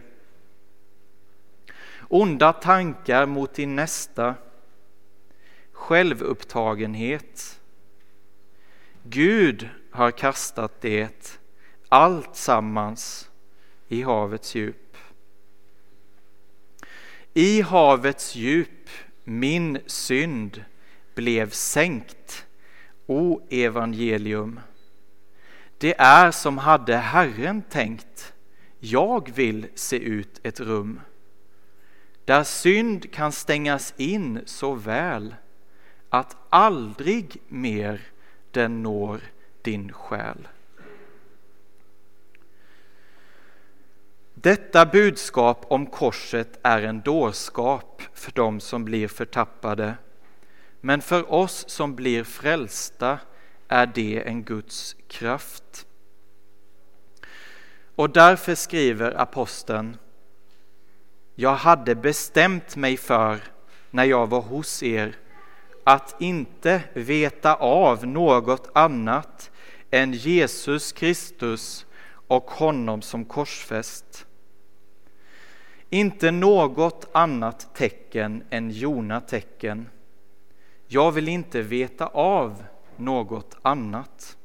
Onda 2.09 2.53
tankar 2.53 3.27
mot 3.27 3.55
din 3.55 3.77
nästa. 3.77 4.35
Självupptagenhet. 5.73 7.61
Gud 9.03 9.69
har 9.91 10.11
kastat 10.11 10.81
det 10.81 11.41
allt 11.89 12.37
sammans 12.37 13.31
i 13.89 14.03
havets 14.03 14.55
djup. 14.55 14.97
I 17.35 17.61
havets 17.61 18.37
djup 18.37 18.89
min 19.25 19.79
synd 19.87 20.65
blev 21.15 21.51
sänkt, 21.51 22.47
o 23.11 23.41
evangelium. 23.51 24.61
Det 25.79 26.01
är 26.01 26.31
som 26.31 26.59
hade 26.59 26.97
Herren 26.97 27.63
tänkt, 27.63 28.33
jag 28.79 29.31
vill 29.35 29.67
se 29.75 29.99
ut 29.99 30.41
ett 30.43 30.61
rum 30.61 31.01
där 32.31 32.45
synd 32.45 33.13
kan 33.13 33.33
stängas 33.33 33.95
in 33.97 34.41
så 34.47 34.75
väl 34.75 35.35
att 36.09 36.37
aldrig 36.49 37.37
mer 37.49 38.01
den 38.51 38.83
når 38.83 39.21
din 39.63 39.93
själ. 39.93 40.49
Detta 44.35 44.87
budskap 44.87 45.65
om 45.69 45.87
korset 45.87 46.59
är 46.63 46.83
en 46.83 47.01
dårskap 47.01 48.03
för 48.15 48.33
dem 48.33 48.61
som 48.61 48.85
blir 48.85 49.09
förtappade, 49.09 49.95
men 50.81 51.03
för 51.03 51.33
oss 51.33 51.65
som 51.69 51.95
blir 51.95 52.25
frälsta 52.25 53.19
är 53.69 53.87
det 53.87 54.23
en 54.27 54.43
Guds 54.43 54.97
kraft. 55.09 55.87
Och 57.95 58.11
därför 58.11 58.55
skriver 58.55 59.21
aposteln 59.21 59.97
Jag 61.35 61.55
hade 61.55 61.95
bestämt 61.95 62.77
mig 62.77 62.97
för 62.97 63.41
när 63.91 64.05
jag 64.05 64.27
var 64.27 64.41
hos 64.41 64.83
er 64.83 65.17
att 65.85 66.17
inte 66.21 66.83
veta 66.95 67.55
av 67.55 68.07
något 68.07 68.71
annat 68.75 69.51
än 69.91 70.13
Jesus 70.13 70.93
Kristus 70.93 71.87
och 72.27 72.51
honom 72.51 73.03
som 73.03 73.25
korsfäst. 73.25 74.27
Inte 75.91 76.31
något 76.31 77.09
annat 77.13 77.75
tecken 77.75 78.45
än 78.51 78.71
Jona 78.71 79.21
tecken. 79.21 79.89
Jag 80.93 81.13
vill 81.13 81.29
inte 81.29 81.63
veta 81.63 82.07
av 82.07 82.65
något 82.97 83.57
annat. 83.63 84.37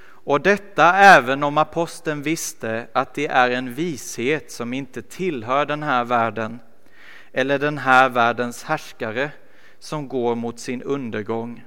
Och 0.00 0.40
detta 0.40 0.94
även 0.94 1.42
om 1.42 1.58
aposteln 1.58 2.22
visste 2.22 2.88
att 2.92 3.14
det 3.14 3.26
är 3.26 3.50
en 3.50 3.74
vishet 3.74 4.50
som 4.50 4.72
inte 4.72 5.02
tillhör 5.02 5.66
den 5.66 5.82
här 5.82 6.04
världen 6.04 6.58
eller 7.32 7.58
den 7.58 7.78
här 7.78 8.08
världens 8.08 8.64
härskare 8.64 9.30
som 9.78 10.08
går 10.08 10.34
mot 10.34 10.60
sin 10.60 10.82
undergång. 10.82 11.64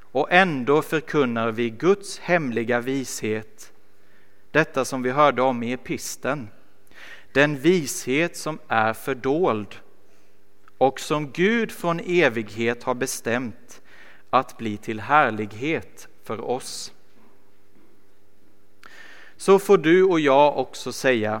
Och 0.00 0.32
ändå 0.32 0.82
förkunnar 0.82 1.50
vi 1.50 1.70
Guds 1.70 2.18
hemliga 2.18 2.80
vishet 2.80 3.72
detta 4.50 4.84
som 4.84 5.02
vi 5.02 5.10
hörde 5.10 5.42
om 5.42 5.62
i 5.62 5.72
episten. 5.72 6.48
Den 7.32 7.56
vishet 7.56 8.36
som 8.36 8.58
är 8.68 8.92
fördold 8.92 9.76
och 10.84 11.00
som 11.00 11.30
Gud 11.30 11.72
från 11.72 12.00
evighet 12.00 12.82
har 12.82 12.94
bestämt 12.94 13.82
att 14.30 14.58
bli 14.58 14.76
till 14.76 15.00
härlighet 15.00 16.08
för 16.24 16.40
oss. 16.40 16.92
Så 19.36 19.58
får 19.58 19.78
du 19.78 20.04
och 20.04 20.20
jag 20.20 20.58
också 20.58 20.92
säga, 20.92 21.40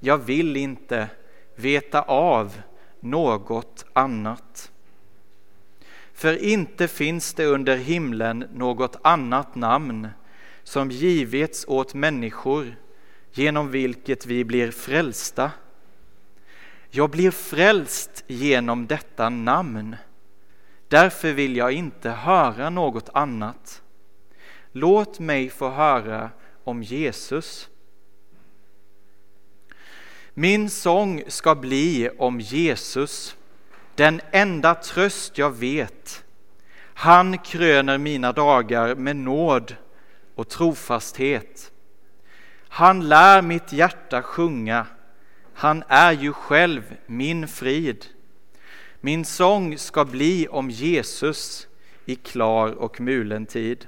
jag 0.00 0.18
vill 0.18 0.56
inte 0.56 1.08
veta 1.54 2.02
av 2.02 2.62
något 3.00 3.84
annat. 3.92 4.70
För 6.12 6.44
inte 6.44 6.88
finns 6.88 7.34
det 7.34 7.46
under 7.46 7.76
himlen 7.76 8.44
något 8.52 8.96
annat 9.02 9.54
namn 9.54 10.08
som 10.62 10.90
givits 10.90 11.64
åt 11.68 11.94
människor 11.94 12.76
genom 13.32 13.70
vilket 13.70 14.26
vi 14.26 14.44
blir 14.44 14.70
frälsta. 14.70 15.50
Jag 16.96 17.10
blir 17.10 17.30
frälst 17.30 18.24
genom 18.26 18.86
detta 18.86 19.28
namn. 19.28 19.96
Därför 20.88 21.32
vill 21.32 21.56
jag 21.56 21.72
inte 21.72 22.10
höra 22.10 22.70
något 22.70 23.08
annat. 23.14 23.82
Låt 24.72 25.18
mig 25.18 25.48
få 25.48 25.70
höra 25.70 26.30
om 26.64 26.82
Jesus. 26.82 27.68
Min 30.34 30.70
sång 30.70 31.22
ska 31.26 31.54
bli 31.54 32.10
om 32.18 32.40
Jesus, 32.40 33.36
den 33.94 34.20
enda 34.30 34.74
tröst 34.74 35.38
jag 35.38 35.50
vet. 35.50 36.24
Han 36.94 37.38
kröner 37.38 37.98
mina 37.98 38.32
dagar 38.32 38.94
med 38.94 39.16
nåd 39.16 39.76
och 40.34 40.48
trofasthet. 40.48 41.72
Han 42.68 43.08
lär 43.08 43.42
mitt 43.42 43.72
hjärta 43.72 44.22
sjunga, 44.22 44.86
han 45.54 45.84
är 45.88 46.12
ju 46.12 46.32
själv 46.32 46.96
min 47.06 47.48
frid. 47.48 48.06
Min 49.00 49.24
sång 49.24 49.78
ska 49.78 50.04
bli 50.04 50.48
om 50.48 50.70
Jesus 50.70 51.68
i 52.04 52.14
klar 52.14 52.70
och 52.70 53.00
mulen 53.00 53.46
tid. 53.46 53.86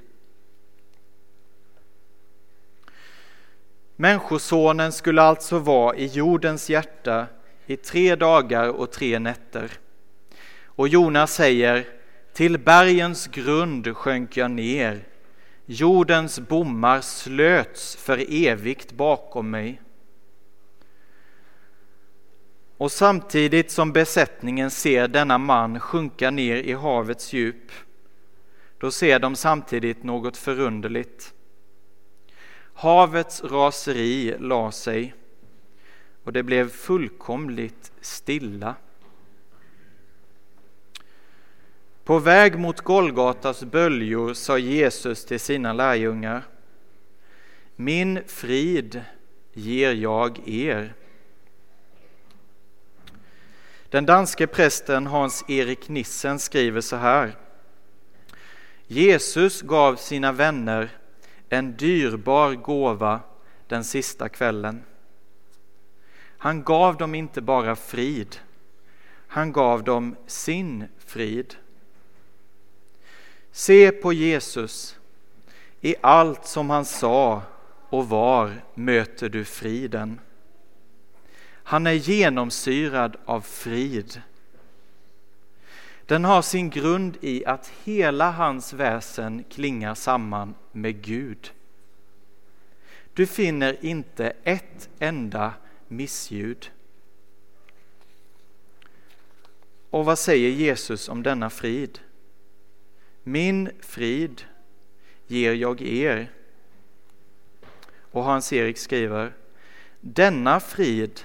Människosonen 3.96 4.92
skulle 4.92 5.22
alltså 5.22 5.58
vara 5.58 5.96
i 5.96 6.06
jordens 6.06 6.70
hjärta 6.70 7.26
i 7.66 7.76
tre 7.76 8.16
dagar 8.16 8.68
och 8.68 8.92
tre 8.92 9.18
nätter. 9.18 9.70
Och 10.64 10.88
Jonas 10.88 11.34
säger, 11.34 11.86
till 12.32 12.58
bergens 12.58 13.26
grund 13.26 13.96
sjönk 13.96 14.36
jag 14.36 14.50
ner 14.50 15.04
Jordens 15.68 16.40
bommar 16.40 17.00
slöts 17.00 17.96
för 17.96 18.24
evigt 18.28 18.92
bakom 18.92 19.50
mig. 19.50 19.80
Och 22.78 22.92
samtidigt 22.92 23.70
som 23.70 23.92
besättningen 23.92 24.70
ser 24.70 25.08
denna 25.08 25.38
man 25.38 25.80
sjunka 25.80 26.30
ner 26.30 26.56
i 26.56 26.72
havets 26.72 27.32
djup, 27.32 27.72
då 28.78 28.90
ser 28.90 29.18
de 29.18 29.36
samtidigt 29.36 30.02
något 30.02 30.36
förunderligt. 30.36 31.34
Havets 32.74 33.44
raseri 33.44 34.36
la 34.38 34.72
sig 34.72 35.14
och 36.24 36.32
det 36.32 36.42
blev 36.42 36.70
fullkomligt 36.70 37.92
stilla. 38.00 38.74
På 42.04 42.18
väg 42.18 42.58
mot 42.58 42.80
Golgatas 42.80 43.64
böljor 43.64 44.34
sa 44.34 44.58
Jesus 44.58 45.24
till 45.24 45.40
sina 45.40 45.72
lärjungar 45.72 46.42
Min 47.76 48.20
frid 48.26 49.04
ger 49.52 49.92
jag 49.92 50.48
er. 50.48 50.94
Den 53.96 54.06
danske 54.06 54.46
prästen 54.46 55.06
Hans-Erik 55.06 55.88
Nissen 55.88 56.38
skriver 56.38 56.80
så 56.80 56.96
här. 56.96 57.36
Jesus 58.86 59.62
gav 59.62 59.96
sina 59.96 60.32
vänner 60.32 60.96
en 61.48 61.76
dyrbar 61.76 62.54
gåva 62.54 63.20
den 63.66 63.84
sista 63.84 64.28
kvällen. 64.28 64.84
Han 66.38 66.62
gav 66.62 66.96
dem 66.96 67.14
inte 67.14 67.40
bara 67.40 67.76
frid, 67.76 68.36
han 69.26 69.52
gav 69.52 69.84
dem 69.84 70.16
sin 70.26 70.84
frid. 70.98 71.54
Se 73.52 73.92
på 73.92 74.12
Jesus. 74.12 74.98
I 75.80 75.94
allt 76.00 76.46
som 76.46 76.70
han 76.70 76.84
sa 76.84 77.42
och 77.88 78.08
var 78.08 78.62
möter 78.74 79.28
du 79.28 79.44
friden. 79.44 80.20
Han 81.68 81.86
är 81.86 81.92
genomsyrad 81.92 83.16
av 83.24 83.40
frid. 83.40 84.22
Den 86.06 86.24
har 86.24 86.42
sin 86.42 86.70
grund 86.70 87.16
i 87.20 87.44
att 87.44 87.72
hela 87.84 88.30
hans 88.30 88.72
väsen 88.72 89.44
klingar 89.50 89.94
samman 89.94 90.54
med 90.72 91.02
Gud. 91.02 91.52
Du 93.14 93.26
finner 93.26 93.84
inte 93.84 94.32
ett 94.42 94.88
enda 94.98 95.54
missljud. 95.88 96.70
Och 99.90 100.04
vad 100.04 100.18
säger 100.18 100.50
Jesus 100.50 101.08
om 101.08 101.22
denna 101.22 101.50
frid? 101.50 101.98
Min 103.22 103.70
frid 103.80 104.42
ger 105.26 105.54
jag 105.54 105.82
er. 105.82 106.30
Och 107.98 108.24
Hans-Erik 108.24 108.78
skriver 108.78 109.32
Denna 110.00 110.60
frid 110.60 111.20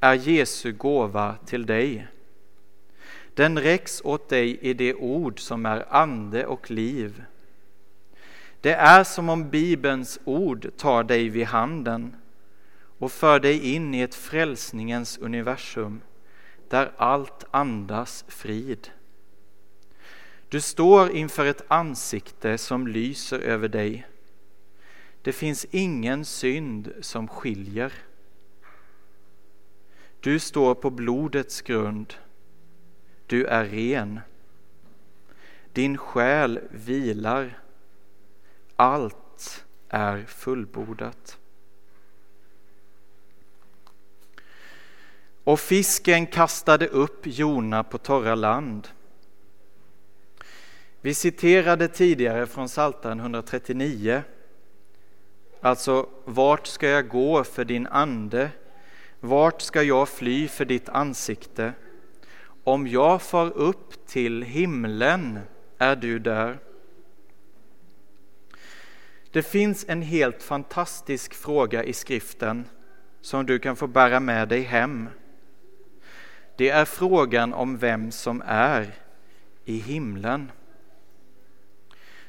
är 0.00 0.14
Jesu 0.14 0.72
gåva 0.72 1.36
till 1.46 1.66
dig. 1.66 2.06
Den 3.34 3.58
räcks 3.58 4.00
åt 4.04 4.28
dig 4.28 4.58
i 4.60 4.74
det 4.74 4.94
ord 4.94 5.40
som 5.40 5.66
är 5.66 5.94
ande 5.94 6.46
och 6.46 6.70
liv. 6.70 7.22
Det 8.60 8.72
är 8.72 9.04
som 9.04 9.28
om 9.28 9.50
Bibelns 9.50 10.20
ord 10.24 10.70
tar 10.76 11.04
dig 11.04 11.28
vid 11.28 11.46
handen 11.46 12.16
och 12.98 13.12
för 13.12 13.40
dig 13.40 13.74
in 13.74 13.94
i 13.94 14.00
ett 14.00 14.14
frälsningens 14.14 15.18
universum 15.18 16.00
där 16.68 16.92
allt 16.96 17.44
andas 17.50 18.24
frid. 18.28 18.90
Du 20.48 20.60
står 20.60 21.10
inför 21.10 21.46
ett 21.46 21.64
ansikte 21.68 22.58
som 22.58 22.86
lyser 22.86 23.38
över 23.38 23.68
dig. 23.68 24.06
Det 25.22 25.32
finns 25.32 25.66
ingen 25.70 26.24
synd 26.24 26.92
som 27.00 27.28
skiljer. 27.28 27.92
Du 30.20 30.38
står 30.38 30.74
på 30.74 30.90
blodets 30.90 31.60
grund. 31.60 32.14
Du 33.26 33.44
är 33.44 33.64
ren. 33.64 34.20
Din 35.72 35.98
själ 35.98 36.60
vilar. 36.70 37.58
Allt 38.76 39.64
är 39.88 40.24
fullbordat. 40.26 41.38
Och 45.44 45.60
fisken 45.60 46.26
kastade 46.26 46.88
upp 46.88 47.20
Jona 47.26 47.84
på 47.84 47.98
torra 47.98 48.34
land. 48.34 48.88
Vi 51.00 51.14
citerade 51.14 51.88
tidigare 51.88 52.46
från 52.46 52.66
Psaltaren 52.66 53.20
139. 53.20 54.22
Alltså, 55.60 56.08
vart 56.24 56.66
ska 56.66 56.88
jag 56.88 57.08
gå 57.08 57.44
för 57.44 57.64
din 57.64 57.86
ande? 57.86 58.50
Vart 59.20 59.62
ska 59.62 59.82
jag 59.82 60.08
fly 60.08 60.48
för 60.48 60.64
ditt 60.64 60.88
ansikte? 60.88 61.72
Om 62.64 62.86
jag 62.86 63.22
far 63.22 63.50
upp 63.56 64.06
till 64.06 64.42
himlen 64.42 65.38
är 65.78 65.96
du 65.96 66.18
där. 66.18 66.58
Det 69.30 69.42
finns 69.42 69.84
en 69.88 70.02
helt 70.02 70.42
fantastisk 70.42 71.34
fråga 71.34 71.84
i 71.84 71.92
skriften 71.92 72.64
som 73.20 73.46
du 73.46 73.58
kan 73.58 73.76
få 73.76 73.86
bära 73.86 74.20
med 74.20 74.48
dig 74.48 74.62
hem. 74.62 75.08
Det 76.56 76.70
är 76.70 76.84
frågan 76.84 77.54
om 77.54 77.78
vem 77.78 78.10
som 78.10 78.42
är 78.46 78.94
i 79.64 79.78
himlen. 79.78 80.50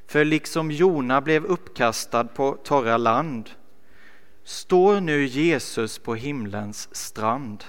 För 0.08 0.26
liksom 0.26 0.72
Jona 0.72 1.22
blev 1.22 1.46
uppkastad 1.46 2.24
på 2.24 2.58
torra 2.64 2.98
land 2.98 3.50
står 4.50 5.02
nu 5.02 5.26
Jesus 5.26 6.00
på 6.00 6.16
himlens 6.16 6.96
strand. 6.96 7.64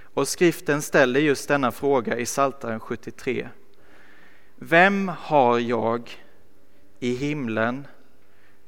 Och 0.00 0.28
skriften 0.28 0.82
ställer 0.82 1.20
just 1.20 1.48
denna 1.48 1.72
fråga 1.72 2.18
i 2.18 2.24
Psaltaren 2.24 2.80
73. 2.80 3.48
Vem 4.56 5.08
har 5.08 5.58
jag 5.58 6.24
i 6.98 7.14
himlen 7.14 7.86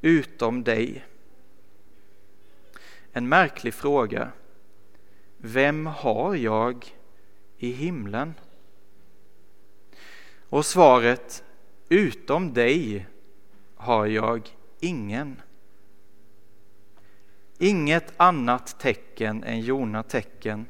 utom 0.01 0.63
dig? 0.63 1.05
En 3.11 3.29
märklig 3.29 3.73
fråga. 3.73 4.31
Vem 5.37 5.85
har 5.85 6.35
jag 6.35 6.95
i 7.57 7.71
himlen? 7.71 8.33
Och 10.49 10.65
svaret, 10.65 11.43
utom 11.89 12.53
dig 12.53 13.07
har 13.75 14.05
jag 14.05 14.55
ingen. 14.79 15.41
Inget 17.63 18.13
annat 18.17 18.79
tecken 18.79 19.43
än 19.43 19.61
Jona 19.61 20.03
tecken 20.03 20.65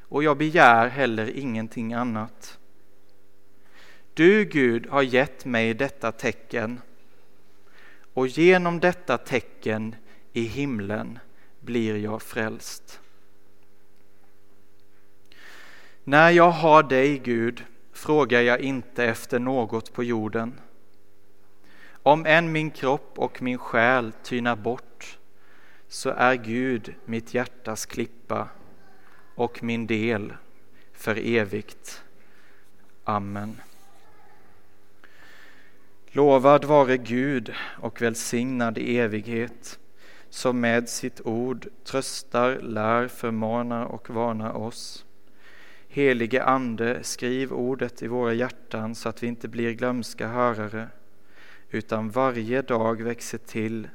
och 0.00 0.22
jag 0.22 0.36
begär 0.38 0.88
heller 0.88 1.38
ingenting 1.38 1.94
annat. 1.94 2.58
Du, 4.14 4.44
Gud, 4.44 4.86
har 4.86 5.02
gett 5.02 5.44
mig 5.44 5.74
detta 5.74 6.12
tecken 6.12 6.80
och 8.14 8.26
genom 8.26 8.80
detta 8.80 9.18
tecken 9.18 9.96
i 10.32 10.42
himlen 10.42 11.18
blir 11.60 11.96
jag 11.96 12.22
frälst. 12.22 13.00
När 16.04 16.30
jag 16.30 16.50
har 16.50 16.82
dig, 16.82 17.18
Gud, 17.18 17.64
frågar 17.92 18.40
jag 18.40 18.60
inte 18.60 19.04
efter 19.04 19.38
något 19.38 19.92
på 19.92 20.04
jorden. 20.04 20.60
Om 22.02 22.26
än 22.26 22.52
min 22.52 22.70
kropp 22.70 23.12
och 23.16 23.42
min 23.42 23.58
själ 23.58 24.12
tynar 24.22 24.56
bort 24.56 25.17
så 25.88 26.10
är 26.10 26.34
Gud 26.34 26.94
mitt 27.04 27.34
hjärtas 27.34 27.86
klippa 27.86 28.48
och 29.34 29.62
min 29.62 29.86
del 29.86 30.32
för 30.92 31.18
evigt. 31.26 32.02
Amen. 33.04 33.60
Lovad 36.06 36.64
vare 36.64 36.96
Gud 36.96 37.54
och 37.80 38.02
välsignad 38.02 38.78
i 38.78 38.98
evighet 38.98 39.78
som 40.30 40.60
med 40.60 40.88
sitt 40.88 41.20
ord 41.20 41.68
tröstar, 41.84 42.56
lär, 42.56 43.08
förmanar 43.08 43.84
och 43.84 44.10
varnar 44.10 44.52
oss. 44.52 45.04
Helige 45.88 46.44
Ande, 46.44 46.98
skriv 47.02 47.52
ordet 47.52 48.02
i 48.02 48.06
våra 48.06 48.32
hjärtan 48.32 48.94
så 48.94 49.08
att 49.08 49.22
vi 49.22 49.26
inte 49.26 49.48
blir 49.48 49.72
glömska 49.72 50.28
hörare 50.28 50.88
utan 51.70 52.10
varje 52.10 52.62
dag 52.62 53.02
växer 53.02 53.38
till 53.38 53.88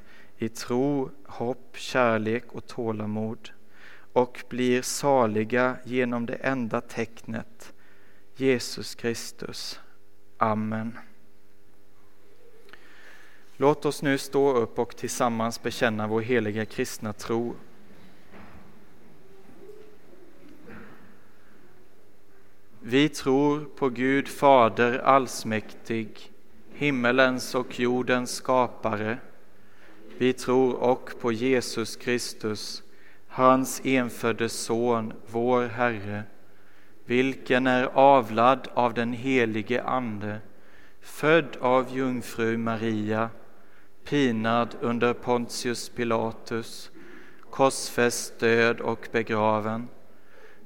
i 0.44 0.50
tro, 0.50 1.10
hopp, 1.26 1.78
kärlek 1.78 2.44
och 2.52 2.68
tålamod 2.68 3.50
och 4.14 4.44
blir 4.50 4.82
saliga 4.82 5.78
genom 5.84 6.26
det 6.26 6.36
enda 6.36 6.82
tecknet, 6.82 7.74
Jesus 8.36 8.96
Kristus. 8.96 9.80
Amen. 10.38 11.00
Låt 13.58 13.86
oss 13.86 14.02
nu 14.02 14.18
stå 14.18 14.54
upp 14.54 14.80
och 14.80 14.96
tillsammans 14.96 15.64
bekänna 15.64 16.08
vår 16.08 16.22
heliga 16.22 16.66
kristna 16.66 17.14
tro. 17.14 17.56
Vi 22.82 23.10
tror 23.10 23.66
på 23.66 23.90
Gud 23.90 24.28
Fader 24.28 25.00
allsmäktig, 25.00 26.32
himmelens 26.74 27.56
och 27.56 27.80
jordens 27.80 28.32
skapare. 28.32 29.18
Vi 30.18 30.34
tror 30.34 30.76
och 30.76 31.12
på 31.22 31.32
Jesus 31.32 31.96
Kristus, 31.96 32.84
hans 33.28 33.82
enfödde 33.84 34.50
Son, 34.50 35.14
vår 35.28 35.64
Herre, 35.64 36.24
vilken 37.06 37.68
är 37.68 37.84
avlad 37.94 38.68
av 38.74 38.94
den 38.94 39.14
helige 39.14 39.84
Ande, 39.84 40.40
född 41.02 41.58
av 41.60 41.98
jungfru 41.98 42.58
Maria, 42.58 43.30
pinad 44.04 44.76
under 44.82 45.14
Pontius 45.14 45.90
Pilatus, 45.90 46.92
korsfäst, 47.50 48.40
död 48.40 48.82
och 48.82 49.08
begraven, 49.12 49.88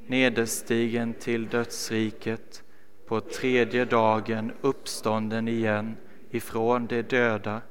nederstigen 0.07 1.13
till 1.13 1.47
dödsriket, 1.47 2.63
på 3.07 3.19
tredje 3.19 3.85
dagen 3.85 4.51
uppstånden 4.61 5.47
igen 5.47 5.97
ifrån 6.31 6.87
de 6.87 7.01
döda, 7.01 7.61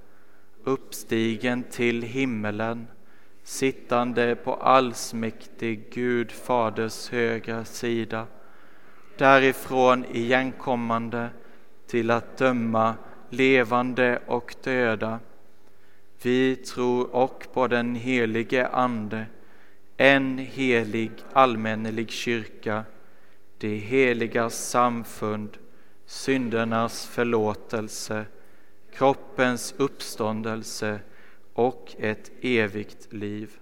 uppstigen 0.67 1.63
till 1.63 2.03
himmelen, 2.03 2.87
sittande 3.43 4.37
på 4.37 4.55
allsmäktig 4.55 5.91
Gud 5.93 6.33
Faders 6.33 7.11
högra 7.11 7.65
sida, 7.65 8.27
därifrån 9.17 10.05
igenkommande 10.13 11.29
till 11.87 12.11
att 12.11 12.37
döma 12.37 12.95
levande 13.31 14.23
och 14.27 14.55
döda. 14.63 15.19
Vi 16.23 16.57
tror 16.57 17.15
och 17.15 17.47
på 17.53 17.67
den 17.67 17.95
helige 17.95 18.69
Ande, 18.69 19.27
en 19.97 20.39
helig 20.39 21.11
allmännelig 21.33 22.11
kyrka, 22.11 22.85
det 23.59 23.77
heliga 23.77 24.51
samfund, 24.51 25.59
syndernas 26.07 27.07
förlåtelse, 27.07 28.25
kroppens 28.97 29.75
uppståndelse 29.77 31.01
och 31.53 31.95
ett 31.99 32.31
evigt 32.41 33.13
liv. 33.13 33.59